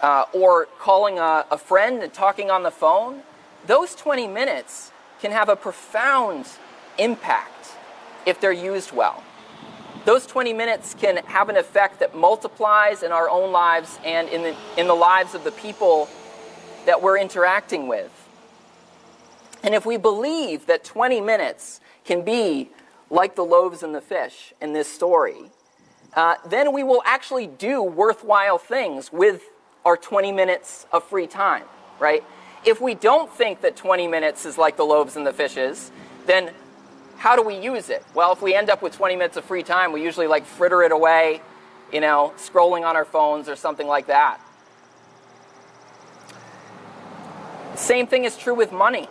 uh, 0.00 0.24
or 0.32 0.66
calling 0.78 1.18
a, 1.18 1.44
a 1.50 1.58
friend 1.58 2.02
and 2.02 2.12
talking 2.12 2.50
on 2.50 2.62
the 2.62 2.70
phone, 2.70 3.22
those 3.66 3.94
20 3.94 4.26
minutes 4.26 4.90
can 5.20 5.30
have 5.30 5.48
a 5.48 5.56
profound 5.56 6.46
impact 6.98 7.72
if 8.26 8.40
they're 8.40 8.52
used 8.52 8.92
well. 8.92 9.22
Those 10.04 10.26
20 10.26 10.52
minutes 10.52 10.94
can 10.94 11.18
have 11.26 11.48
an 11.48 11.56
effect 11.56 12.00
that 12.00 12.16
multiplies 12.16 13.04
in 13.04 13.12
our 13.12 13.30
own 13.30 13.52
lives 13.52 14.00
and 14.04 14.28
in 14.28 14.42
the, 14.42 14.56
in 14.76 14.88
the 14.88 14.94
lives 14.94 15.34
of 15.34 15.44
the 15.44 15.52
people 15.52 16.08
that 16.86 17.00
we're 17.00 17.18
interacting 17.18 17.86
with. 17.86 18.10
And 19.62 19.74
if 19.74 19.86
we 19.86 19.96
believe 19.96 20.66
that 20.66 20.82
20 20.82 21.20
minutes 21.20 21.80
can 22.04 22.22
be 22.22 22.70
like 23.10 23.36
the 23.36 23.44
loaves 23.44 23.84
and 23.84 23.94
the 23.94 24.00
fish 24.00 24.52
in 24.60 24.72
this 24.72 24.92
story, 24.92 25.52
uh, 26.14 26.34
then 26.46 26.72
we 26.72 26.82
will 26.82 27.02
actually 27.04 27.46
do 27.46 27.82
worthwhile 27.82 28.58
things 28.58 29.12
with 29.12 29.42
our 29.84 29.96
20 29.96 30.32
minutes 30.32 30.86
of 30.92 31.04
free 31.04 31.26
time, 31.26 31.64
right? 31.98 32.22
If 32.64 32.80
we 32.80 32.94
don't 32.94 33.30
think 33.30 33.62
that 33.62 33.76
20 33.76 34.06
minutes 34.06 34.44
is 34.44 34.58
like 34.58 34.76
the 34.76 34.84
loaves 34.84 35.16
and 35.16 35.26
the 35.26 35.32
fishes, 35.32 35.90
then 36.26 36.52
how 37.16 37.36
do 37.36 37.42
we 37.42 37.56
use 37.56 37.88
it? 37.88 38.04
Well, 38.14 38.32
if 38.32 38.42
we 38.42 38.54
end 38.54 38.68
up 38.68 38.82
with 38.82 38.94
20 38.94 39.16
minutes 39.16 39.36
of 39.36 39.44
free 39.44 39.62
time, 39.62 39.92
we 39.92 40.02
usually 40.02 40.26
like 40.26 40.44
fritter 40.44 40.82
it 40.82 40.92
away, 40.92 41.40
you 41.92 42.00
know, 42.00 42.32
scrolling 42.36 42.86
on 42.86 42.96
our 42.96 43.04
phones 43.04 43.48
or 43.48 43.56
something 43.56 43.86
like 43.86 44.06
that. 44.06 44.40
Same 47.74 48.06
thing 48.06 48.24
is 48.24 48.36
true 48.36 48.54
with 48.54 48.70
money. 48.70 49.08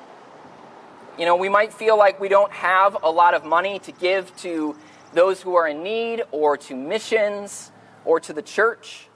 You 1.18 1.26
know, 1.26 1.36
we 1.36 1.50
might 1.50 1.74
feel 1.74 1.98
like 1.98 2.20
we 2.20 2.30
don't 2.30 2.52
have 2.52 2.98
a 3.04 3.10
lot 3.10 3.34
of 3.34 3.44
money 3.44 3.80
to 3.80 3.92
give 3.92 4.36
to 4.38 4.76
those 5.14 5.42
who 5.42 5.56
are 5.56 5.68
in 5.68 5.84
need 5.84 6.24
or 6.32 6.58
to 6.58 6.76
missions 6.76 7.72
or 8.06 8.20
to 8.20 8.34
the 8.34 8.42
church. 8.42 9.08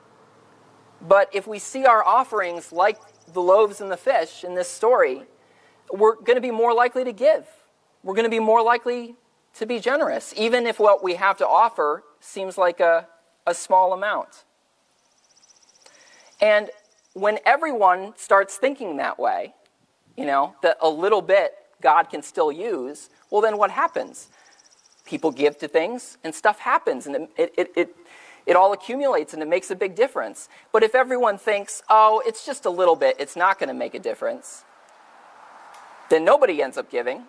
But 1.01 1.29
if 1.33 1.47
we 1.47 1.59
see 1.59 1.85
our 1.85 2.03
offerings 2.03 2.71
like 2.71 2.97
the 3.33 3.41
loaves 3.41 3.81
and 3.81 3.91
the 3.91 3.97
fish 3.97 4.43
in 4.43 4.55
this 4.55 4.69
story, 4.69 5.23
we're 5.91 6.15
going 6.15 6.35
to 6.35 6.41
be 6.41 6.51
more 6.51 6.73
likely 6.73 7.03
to 7.03 7.13
give. 7.13 7.45
We're 8.03 8.15
going 8.15 8.25
to 8.25 8.29
be 8.29 8.39
more 8.39 8.61
likely 8.61 9.15
to 9.55 9.65
be 9.65 9.79
generous, 9.79 10.33
even 10.35 10.67
if 10.67 10.79
what 10.79 11.03
we 11.03 11.15
have 11.15 11.37
to 11.37 11.47
offer 11.47 12.03
seems 12.19 12.57
like 12.57 12.79
a, 12.79 13.07
a 13.47 13.53
small 13.53 13.93
amount. 13.93 14.43
And 16.41 16.69
when 17.13 17.39
everyone 17.45 18.13
starts 18.17 18.57
thinking 18.57 18.97
that 18.97 19.17
way, 19.17 19.53
you 20.17 20.25
know, 20.25 20.55
that 20.61 20.77
a 20.81 20.89
little 20.89 21.21
bit 21.21 21.53
God 21.81 22.09
can 22.09 22.21
still 22.21 22.51
use, 22.51 23.09
well, 23.29 23.41
then 23.41 23.57
what 23.57 23.71
happens? 23.71 24.29
People 25.05 25.31
give 25.31 25.57
to 25.59 25.67
things 25.67 26.17
and 26.23 26.33
stuff 26.33 26.59
happens, 26.59 27.05
and 27.07 27.27
it, 27.37 27.53
it, 27.57 27.71
it, 27.75 27.95
it 28.45 28.55
all 28.55 28.73
accumulates 28.73 29.33
and 29.33 29.41
it 29.41 29.47
makes 29.47 29.71
a 29.71 29.75
big 29.75 29.95
difference. 29.95 30.49
But 30.71 30.83
if 30.83 30.95
everyone 30.95 31.37
thinks, 31.37 31.81
oh, 31.89 32.21
it's 32.25 32.45
just 32.45 32.65
a 32.65 32.69
little 32.69 32.95
bit, 32.95 33.15
it's 33.19 33.35
not 33.35 33.59
going 33.59 33.69
to 33.69 33.73
make 33.73 33.95
a 33.95 33.99
difference, 33.99 34.63
then 36.09 36.23
nobody 36.23 36.61
ends 36.61 36.77
up 36.77 36.89
giving. 36.91 37.23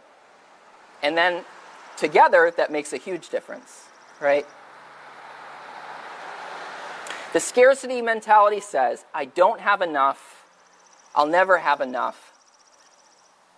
And 1.03 1.17
then 1.17 1.45
together, 1.97 2.53
that 2.57 2.71
makes 2.71 2.93
a 2.93 2.99
huge 2.99 3.29
difference, 3.29 3.85
right? 4.21 4.47
The 7.33 7.41
scarcity 7.41 8.01
mentality 8.01 8.61
says, 8.61 9.05
I 9.15 9.27
don't 9.27 9.61
have 9.61 9.83
enough, 9.83 10.45
I'll 11.15 11.27
never 11.27 11.59
have 11.59 11.81
enough. 11.81 12.33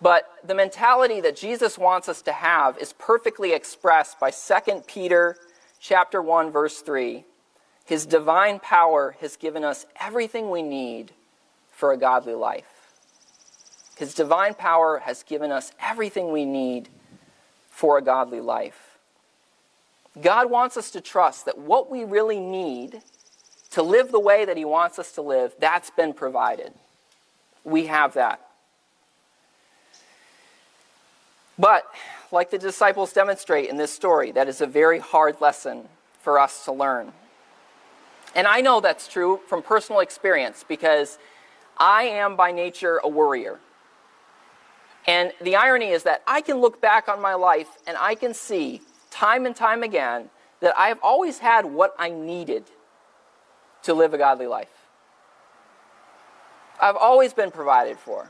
But 0.01 0.25
the 0.43 0.55
mentality 0.55 1.21
that 1.21 1.35
Jesus 1.35 1.77
wants 1.77 2.07
us 2.07 2.21
to 2.23 2.31
have 2.31 2.77
is 2.77 2.93
perfectly 2.93 3.53
expressed 3.53 4.19
by 4.19 4.31
2 4.31 4.83
Peter 4.87 5.35
chapter 5.79 6.21
1 6.21 6.51
verse 6.51 6.79
3 6.81 7.25
his 7.89 8.05
divine 8.05 8.59
power 8.59 9.15
has 9.19 9.35
given 9.35 9.63
us 9.63 9.87
everything 9.99 10.51
we 10.51 10.61
need 10.61 11.11
for 11.71 11.91
a 11.91 11.97
godly 11.97 12.35
life. 12.35 12.93
His 13.97 14.13
divine 14.13 14.53
power 14.53 14.99
has 14.99 15.23
given 15.23 15.51
us 15.51 15.71
everything 15.81 16.31
we 16.31 16.45
need 16.45 16.89
for 17.71 17.97
a 17.97 18.03
godly 18.03 18.41
life. 18.41 18.99
God 20.21 20.51
wants 20.51 20.77
us 20.77 20.91
to 20.91 21.01
trust 21.01 21.45
that 21.45 21.57
what 21.57 21.89
we 21.89 22.03
really 22.03 22.39
need 22.39 23.01
to 23.71 23.81
live 23.81 24.11
the 24.11 24.19
way 24.19 24.45
that 24.45 24.55
He 24.55 24.65
wants 24.65 24.99
us 24.99 25.11
to 25.13 25.23
live, 25.23 25.55
that's 25.57 25.89
been 25.89 26.13
provided. 26.13 26.71
We 27.63 27.87
have 27.87 28.13
that. 28.13 28.48
But, 31.59 31.85
like 32.31 32.51
the 32.51 32.57
disciples 32.57 33.11
demonstrate 33.11 33.69
in 33.69 33.75
this 33.75 33.91
story, 33.91 34.31
that 34.31 34.47
is 34.47 34.61
a 34.61 34.65
very 34.65 34.99
hard 34.99 35.41
lesson 35.41 35.89
for 36.21 36.39
us 36.39 36.63
to 36.65 36.71
learn. 36.71 37.11
And 38.33 38.47
I 38.47 38.61
know 38.61 38.79
that's 38.79 39.07
true 39.07 39.41
from 39.47 39.61
personal 39.61 39.99
experience 39.99 40.63
because 40.65 41.19
I 41.77 42.03
am 42.03 42.37
by 42.37 42.51
nature 42.51 43.01
a 43.03 43.09
worrier. 43.09 43.59
And 45.05 45.33
the 45.41 45.55
irony 45.55 45.89
is 45.89 46.03
that 46.03 46.21
I 46.27 46.41
can 46.41 46.57
look 46.57 46.79
back 46.81 47.09
on 47.09 47.21
my 47.21 47.33
life 47.33 47.67
and 47.87 47.97
I 47.99 48.15
can 48.15 48.33
see 48.33 48.81
time 49.11 49.45
and 49.45 49.55
time 49.55 49.83
again 49.83 50.29
that 50.61 50.77
I 50.77 50.87
have 50.89 50.99
always 51.01 51.39
had 51.39 51.65
what 51.65 51.95
I 51.97 52.09
needed 52.09 52.65
to 53.83 53.93
live 53.93 54.13
a 54.13 54.17
godly 54.17 54.47
life. 54.47 54.69
I've 56.81 56.95
always 56.95 57.33
been 57.33 57.51
provided 57.51 57.97
for. 57.97 58.29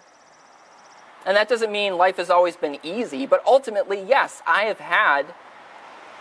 And 1.25 1.35
that 1.35 1.49
doesn't 1.49 1.71
mean 1.71 1.97
life 1.97 2.17
has 2.17 2.29
always 2.29 2.55
been 2.55 2.79
easy, 2.83 3.25
but 3.25 3.43
ultimately, 3.45 4.01
yes, 4.01 4.41
I 4.47 4.63
have 4.63 4.79
had 4.79 5.23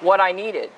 what 0.01 0.21
I 0.21 0.33
needed. 0.33 0.71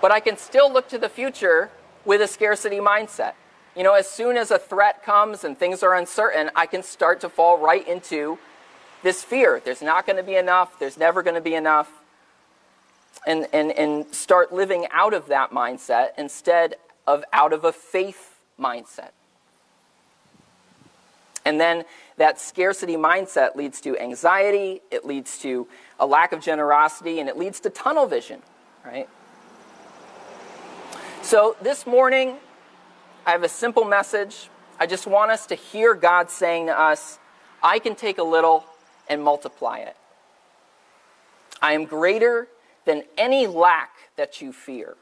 But 0.00 0.12
I 0.12 0.20
can 0.20 0.36
still 0.36 0.72
look 0.72 0.88
to 0.88 0.98
the 0.98 1.08
future 1.08 1.70
with 2.04 2.20
a 2.20 2.28
scarcity 2.28 2.78
mindset. 2.78 3.32
You 3.76 3.82
know, 3.82 3.94
as 3.94 4.08
soon 4.08 4.36
as 4.36 4.50
a 4.50 4.58
threat 4.58 5.04
comes 5.04 5.44
and 5.44 5.56
things 5.56 5.82
are 5.82 5.94
uncertain, 5.94 6.50
I 6.56 6.66
can 6.66 6.82
start 6.82 7.20
to 7.20 7.28
fall 7.28 7.58
right 7.58 7.86
into 7.86 8.38
this 9.02 9.22
fear. 9.22 9.60
There's 9.64 9.82
not 9.82 10.06
going 10.06 10.16
to 10.16 10.22
be 10.22 10.36
enough, 10.36 10.78
there's 10.78 10.98
never 10.98 11.22
going 11.22 11.36
to 11.36 11.40
be 11.40 11.54
enough. 11.54 11.90
And, 13.26 13.48
and, 13.52 13.72
and 13.72 14.14
start 14.14 14.52
living 14.52 14.86
out 14.92 15.12
of 15.12 15.26
that 15.26 15.50
mindset 15.50 16.10
instead 16.16 16.76
of 17.06 17.24
out 17.32 17.52
of 17.52 17.64
a 17.64 17.72
faith 17.72 18.36
mindset. 18.58 19.10
And 21.48 21.58
then 21.58 21.84
that 22.18 22.38
scarcity 22.38 22.96
mindset 22.96 23.56
leads 23.56 23.80
to 23.80 23.98
anxiety, 23.98 24.82
it 24.90 25.06
leads 25.06 25.38
to 25.38 25.66
a 25.98 26.04
lack 26.04 26.32
of 26.32 26.42
generosity, 26.42 27.20
and 27.20 27.28
it 27.28 27.38
leads 27.38 27.58
to 27.60 27.70
tunnel 27.70 28.06
vision, 28.06 28.42
right? 28.84 29.08
So 31.22 31.56
this 31.62 31.86
morning, 31.86 32.36
I 33.24 33.30
have 33.30 33.44
a 33.44 33.48
simple 33.48 33.84
message. 33.84 34.50
I 34.78 34.84
just 34.84 35.06
want 35.06 35.30
us 35.30 35.46
to 35.46 35.54
hear 35.54 35.94
God 35.94 36.30
saying 36.30 36.66
to 36.66 36.78
us, 36.78 37.18
I 37.62 37.78
can 37.78 37.94
take 37.94 38.18
a 38.18 38.22
little 38.22 38.66
and 39.08 39.24
multiply 39.24 39.78
it. 39.78 39.96
I 41.62 41.72
am 41.72 41.86
greater 41.86 42.48
than 42.84 43.04
any 43.16 43.46
lack 43.46 43.92
that 44.16 44.42
you 44.42 44.52
fear. 44.52 44.96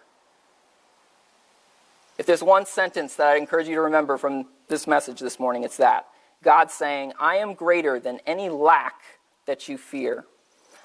If 2.18 2.26
there's 2.26 2.44
one 2.44 2.66
sentence 2.66 3.16
that 3.16 3.26
I 3.26 3.36
encourage 3.36 3.66
you 3.66 3.74
to 3.74 3.80
remember 3.80 4.16
from 4.16 4.46
this 4.68 4.86
message 4.86 5.18
this 5.18 5.40
morning, 5.40 5.64
it's 5.64 5.78
that. 5.78 6.06
God 6.46 6.70
saying, 6.70 7.12
I 7.18 7.38
am 7.38 7.54
greater 7.54 7.98
than 7.98 8.20
any 8.24 8.48
lack 8.48 9.02
that 9.46 9.68
you 9.68 9.76
fear. 9.76 10.26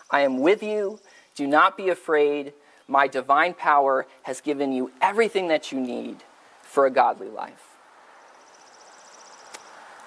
I 0.10 0.21
am 0.21 0.39
with 0.39 0.63
you. 0.63 1.00
Do 1.36 1.45
not 1.45 1.78
be 1.78 1.89
afraid 1.89 2.54
my 2.88 3.08
divine 3.08 3.54
power 3.54 4.08
has 4.24 4.41
given 4.41 4.74
you 4.74 4.91
everything 5.04 5.50
that 5.50 5.71
you 5.71 5.80
need 5.80 6.24
for 6.63 6.88
a 6.88 6.89
godly 6.89 7.30
life. 7.30 7.78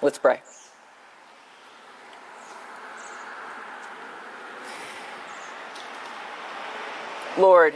Let's 0.01 0.17
pray. 0.17 0.41
Lord, 7.37 7.75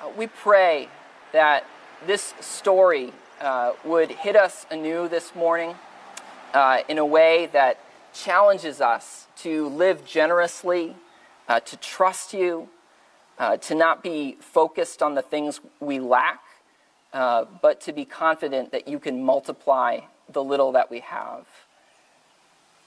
uh, 0.00 0.10
we 0.16 0.28
pray 0.28 0.88
that 1.32 1.64
this 2.06 2.34
story 2.38 3.12
uh, 3.40 3.72
would 3.84 4.12
hit 4.12 4.36
us 4.36 4.64
anew 4.70 5.08
this 5.08 5.34
morning 5.34 5.74
uh, 6.54 6.82
in 6.88 6.98
a 6.98 7.04
way 7.04 7.46
that 7.52 7.78
challenges 8.12 8.80
us 8.80 9.26
to 9.36 9.68
live 9.68 10.04
generously, 10.04 10.96
uh, 11.48 11.60
to 11.60 11.76
trust 11.76 12.32
you, 12.32 12.68
uh, 13.38 13.56
to 13.56 13.74
not 13.74 14.02
be 14.02 14.36
focused 14.40 15.02
on 15.02 15.14
the 15.14 15.22
things 15.22 15.60
we 15.80 15.98
lack, 15.98 16.40
uh, 17.12 17.44
but 17.62 17.80
to 17.80 17.92
be 17.92 18.04
confident 18.04 18.72
that 18.72 18.86
you 18.86 18.98
can 18.98 19.22
multiply 19.22 20.00
the 20.28 20.42
little 20.42 20.72
that 20.72 20.90
we 20.90 21.00
have. 21.00 21.46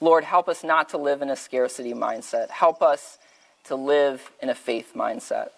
Lord, 0.00 0.24
help 0.24 0.48
us 0.48 0.62
not 0.62 0.88
to 0.90 0.98
live 0.98 1.22
in 1.22 1.30
a 1.30 1.36
scarcity 1.36 1.92
mindset. 1.92 2.50
Help 2.50 2.82
us 2.82 3.18
to 3.64 3.74
live 3.74 4.30
in 4.42 4.48
a 4.50 4.54
faith 4.54 4.92
mindset. 4.94 5.48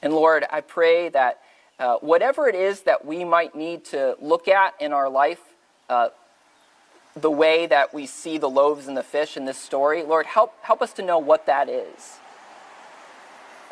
And 0.00 0.12
Lord, 0.12 0.44
I 0.50 0.60
pray 0.60 1.08
that 1.10 1.40
uh, 1.78 1.96
whatever 1.96 2.48
it 2.48 2.54
is 2.54 2.82
that 2.82 3.04
we 3.04 3.24
might 3.24 3.54
need 3.54 3.84
to 3.86 4.16
look 4.20 4.48
at 4.48 4.74
in 4.80 4.92
our 4.92 5.08
life, 5.08 5.40
uh, 5.88 6.08
the 7.14 7.30
way 7.30 7.66
that 7.66 7.92
we 7.94 8.06
see 8.06 8.38
the 8.38 8.48
loaves 8.48 8.86
and 8.86 8.96
the 8.96 9.02
fish 9.02 9.36
in 9.36 9.44
this 9.44 9.58
story. 9.58 10.02
Lord, 10.02 10.26
help, 10.26 10.54
help 10.62 10.82
us 10.82 10.92
to 10.94 11.02
know 11.02 11.18
what 11.18 11.46
that 11.46 11.68
is. 11.68 12.18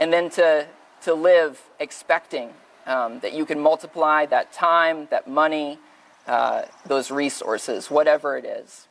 And 0.00 0.12
then 0.12 0.30
to, 0.30 0.66
to 1.02 1.14
live 1.14 1.62
expecting 1.78 2.50
um, 2.86 3.20
that 3.20 3.32
you 3.32 3.44
can 3.44 3.60
multiply 3.60 4.26
that 4.26 4.52
time, 4.52 5.08
that 5.10 5.28
money, 5.28 5.78
uh, 6.26 6.62
those 6.86 7.10
resources, 7.10 7.90
whatever 7.90 8.36
it 8.36 8.44
is. 8.44 8.88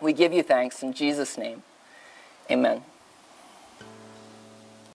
We 0.00 0.12
give 0.12 0.32
you 0.32 0.42
thanks 0.42 0.82
in 0.82 0.92
Jesus' 0.92 1.38
name. 1.38 1.62
Amen. 2.50 2.82